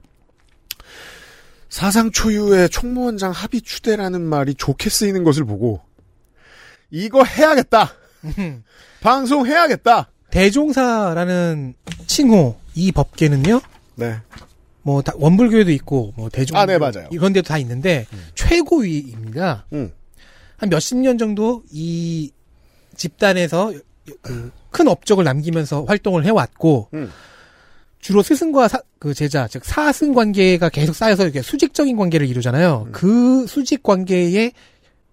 사상 1.68 2.10
초유의 2.10 2.70
총무원장 2.70 3.30
합의 3.30 3.60
추대라는 3.60 4.22
말이 4.22 4.54
좋게 4.54 4.88
쓰이는 4.88 5.22
것을 5.22 5.44
보고 5.44 5.80
이거 6.90 7.24
해야겠다. 7.24 7.92
방송 9.00 9.46
해야겠다. 9.46 10.10
대종사라는 10.30 11.74
칭호 12.06 12.56
이 12.74 12.92
법계는요. 12.92 13.60
네. 13.96 14.16
뭐 14.82 15.02
다- 15.02 15.12
원불교에도 15.16 15.70
있고 15.72 16.12
뭐 16.16 16.28
대종 16.30 16.56
아, 16.58 16.66
네, 16.66 16.78
맞아요. 16.78 17.08
이런 17.10 17.32
데도 17.32 17.46
다 17.48 17.58
있는데 17.58 18.06
최고위입니다. 18.34 19.66
음. 19.72 19.92
한 20.56 20.68
몇십 20.70 20.96
년 20.98 21.18
정도 21.18 21.62
이 21.70 22.30
집단에서 22.96 23.72
그 24.22 24.50
큰 24.70 24.86
업적을 24.86 25.24
남기면서 25.24 25.84
활동을 25.84 26.26
해왔고 26.26 26.90
음. 26.92 27.10
주로 28.00 28.22
스승과 28.22 28.68
사- 28.68 28.82
그 28.98 29.14
제자 29.14 29.48
즉 29.48 29.64
사승 29.64 30.12
관계가 30.12 30.68
계속 30.68 30.92
쌓여서 30.94 31.24
이렇게 31.24 31.40
수직적인 31.40 31.96
관계를 31.96 32.26
이루잖아요. 32.28 32.84
음. 32.88 32.92
그 32.92 33.46
수직 33.46 33.82
관계의 33.82 34.52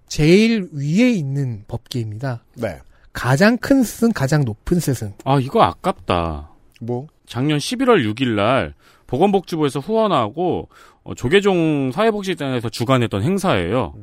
제일 0.08 0.70
위에 0.72 1.10
있는 1.12 1.64
법계입니다. 1.68 2.44
네. 2.56 2.80
가장 3.14 3.58
큰 3.58 3.84
스승, 3.84 4.12
가장 4.12 4.44
높은 4.44 4.80
스승. 4.80 5.14
아, 5.24 5.40
이거 5.40 5.62
아깝다. 5.62 6.50
뭐? 6.82 7.08
작년 7.26 7.58
11월 7.58 8.04
6일 8.14 8.36
날 8.36 8.74
보건복지부에서 9.08 9.80
후원하고 9.80 10.70
어, 11.04 11.16
조계종 11.16 11.92
사회복지단에서 11.94 12.70
주관했던 12.70 13.24
행사예요. 13.24 13.96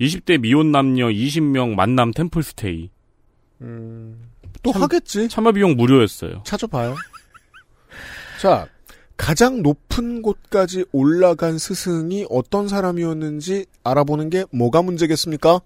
20대 0.00 0.40
미혼 0.40 0.72
남녀 0.72 1.06
20명 1.08 1.74
만남 1.74 2.12
템플 2.12 2.42
스테이. 2.42 2.90
또 4.62 4.72
하겠지. 4.72 5.28
참여 5.28 5.52
비용 5.52 5.76
무료였어요. 5.76 6.42
찾아봐요. 6.44 6.94
자, 8.40 8.66
가장 9.20 9.62
높은 9.62 10.22
곳까지 10.22 10.86
올라간 10.92 11.58
스승이 11.58 12.24
어떤 12.30 12.68
사람이었는지 12.68 13.66
알아보는 13.84 14.30
게 14.30 14.46
뭐가 14.50 14.80
문제겠습니까? 14.80 15.60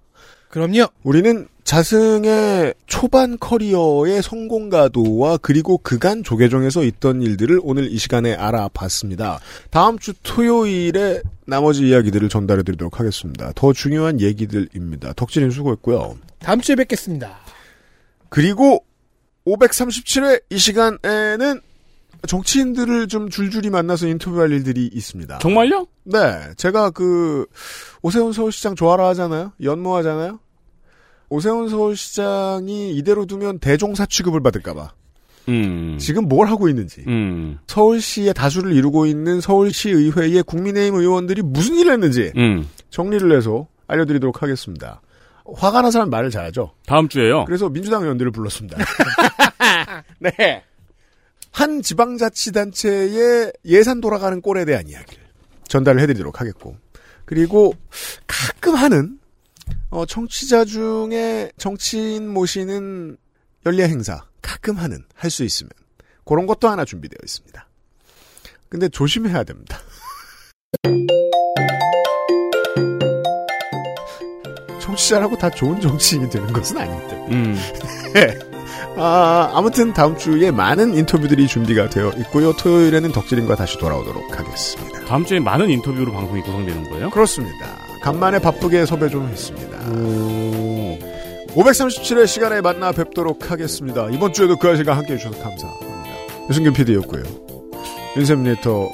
그럼요. 0.49 0.89
우리는 1.05 1.47
자승의 1.63 2.75
초반 2.89 3.39
커리어의 3.39 4.25
성공가도와 4.25 5.37
그리고 5.37 5.79
그간 5.79 6.25
조계종에서 6.25 6.83
있던 6.83 7.23
일들을 7.23 7.61
오늘 7.63 7.93
이 7.93 7.97
시간에 7.97 8.35
알아봤습니다. 8.35 9.39
다음 9.71 10.01
주 10.01 10.15
토요일에 10.25 11.23
나머지 11.47 11.87
이야기들을 11.89 12.29
전달해 12.31 12.65
드리도록 12.65 12.99
하겠습니다. 12.99 13.53
더 13.55 13.73
중요한 13.73 14.21
얘기들입니다. 14.21 15.13
덕질인 15.13 15.51
수고했고요. 15.51 16.19
다음 16.41 16.61
주에 16.61 16.75
뵙겠습니다. 16.75 17.39
그리고 18.31 18.85
537회 19.47 20.43
이 20.51 20.59
시간에는 20.59 21.61
정치인들을 22.27 23.09
좀 23.09 23.29
줄줄이 23.29 23.71
만나서 23.71 24.07
인터뷰할 24.07 24.53
일들이 24.53 24.89
있습니다. 24.93 25.39
정말요? 25.39 25.87
네. 26.05 26.19
제가 26.57 26.91
그 26.91 27.47
오세훈 28.03 28.33
서울시장 28.33 28.75
좋아라 28.75 29.09
하잖아요. 29.09 29.53
연모하잖아요. 29.63 30.39
오세훈 31.29 31.69
서울시장이 31.69 32.95
이대로 32.97 33.27
두면 33.27 33.59
대종사 33.59 34.07
취급을 34.07 34.41
받을까봐. 34.41 34.93
음. 35.49 35.97
지금 35.99 36.29
뭘 36.29 36.49
하고 36.49 36.69
있는지. 36.69 37.05
음. 37.07 37.59
서울시의 37.67 38.35
다수를 38.35 38.73
이루고 38.73 39.07
있는 39.07 39.41
서울시의회의 39.41 40.43
국민의힘 40.43 40.99
의원들이 40.99 41.43
무슨 41.43 41.77
일을 41.77 41.93
했는지 41.93 42.33
음. 42.37 42.69
정리를 42.91 43.37
해서 43.37 43.67
알려드리도록 43.87 44.43
하겠습니다. 44.43 45.01
화가 45.57 45.83
난 45.83 45.91
사람 45.91 46.09
말을 46.09 46.31
잘하죠. 46.31 46.73
다음 46.87 47.09
주에요. 47.09 47.45
그래서 47.45 47.69
민주당 47.69 48.03
의원들을 48.03 48.31
불렀습니다. 48.33 48.79
네. 50.19 50.63
한 51.55 51.83
지방자치단체의 51.83 53.53
예산 53.67 54.01
돌아가는 54.01 54.41
꼴에 54.41 54.65
대한 54.65 54.89
이야기를 54.89 55.23
전달을 55.69 56.01
해드리도록 56.01 56.41
하겠고, 56.41 56.77
그리고 57.25 57.73
가끔 58.27 58.75
하는 58.75 59.21
어, 59.89 60.05
청취자 60.05 60.65
중에 60.65 61.53
정치인 61.57 62.29
모시는 62.29 63.17
연례 63.65 63.85
행사 63.85 64.25
가끔 64.43 64.77
하는 64.77 65.05
할 65.15 65.31
수 65.31 65.45
있으면 65.45 65.71
그런 66.25 66.47
것도 66.47 66.69
하나 66.69 66.85
준비되어 66.85 67.19
있습니다. 67.23 67.69
근데 68.69 68.89
조심해야 68.89 69.45
됩니다. 69.45 69.79
청취자라고 75.05 75.37
다 75.37 75.51
좋은 75.51 75.81
정치인이 75.81 76.31
되는 76.31 76.53
것은 76.53 76.77
때문에. 76.77 77.27
음. 77.31 77.59
네. 78.15 78.39
아, 78.97 79.51
아무튼 79.53 79.93
다음 79.93 80.17
주에 80.17 80.51
많은 80.51 80.97
인터뷰들이 80.97 81.47
준비가 81.47 81.89
되어 81.91 82.13
있고요. 82.19 82.53
토요일에는 82.53 83.13
덕질인과 83.13 83.57
다시 83.57 83.79
돌아오도록 83.79 84.39
하겠습니다. 84.39 85.01
다음 85.05 85.25
주에 85.25 85.41
많은 85.41 85.69
인터뷰로 85.71 86.13
방송이 86.13 86.41
구성되는 86.43 86.91
거예요? 86.91 87.11
그렇습니다. 87.11 87.77
간만에 88.03 88.39
바쁘게 88.39 88.87
섭외 88.87 89.09
좀 89.09 89.29
했습니다. 89.29 89.79
537회 91.55 92.27
시간에 92.27 92.61
만나 92.61 92.93
뵙도록 92.93 93.51
하겠습니다. 93.51 94.09
이번 94.11 94.33
주에도 94.33 94.57
그 94.57 94.69
아저씨가 94.69 94.97
함께 94.97 95.15
해주셔서 95.15 95.43
감사합니다. 95.43 95.95
유승균 96.49 96.73
PD였고요. 96.73 97.23
윤세민 98.17 98.53
리터 98.53 98.89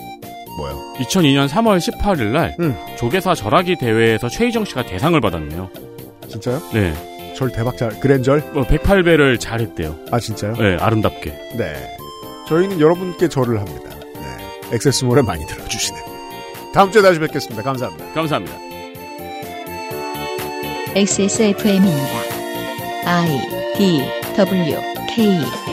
뭐요? 0.57 0.95
2002년 0.99 1.49
3월 1.49 1.79
18일 1.79 2.25
날 2.33 2.57
조계사 2.97 3.35
절하기 3.35 3.77
대회에서 3.81 4.29
최희정 4.29 4.65
씨가 4.65 4.85
대상을 4.85 5.19
받았네요. 5.21 5.71
진짜요? 6.31 6.63
네. 6.73 7.35
절 7.37 7.51
대박 7.51 7.77
잘 7.77 7.99
그랜절? 8.01 8.51
뭐 8.53 8.65
108배를 8.65 9.39
잘했대요. 9.39 9.97
아 10.11 10.19
진짜요? 10.19 10.55
네, 10.55 10.77
아름답게. 10.77 11.31
네. 11.57 11.97
저희는 12.49 12.81
여러분께 12.81 13.29
절을 13.29 13.61
합니다. 13.61 13.91
네. 14.15 14.75
액세스몰에 14.75 15.23
많이 15.23 15.47
들어주시는. 15.47 16.01
다음 16.75 16.91
주에 16.91 17.03
다시 17.03 17.19
뵙겠습니다. 17.19 17.63
감사합니다. 17.63 18.13
감사합니다. 18.13 18.57
XSFM입니다. 20.95 22.19
I 23.07 23.41
D 23.77 24.03
W 24.37 24.77
K 25.15 25.70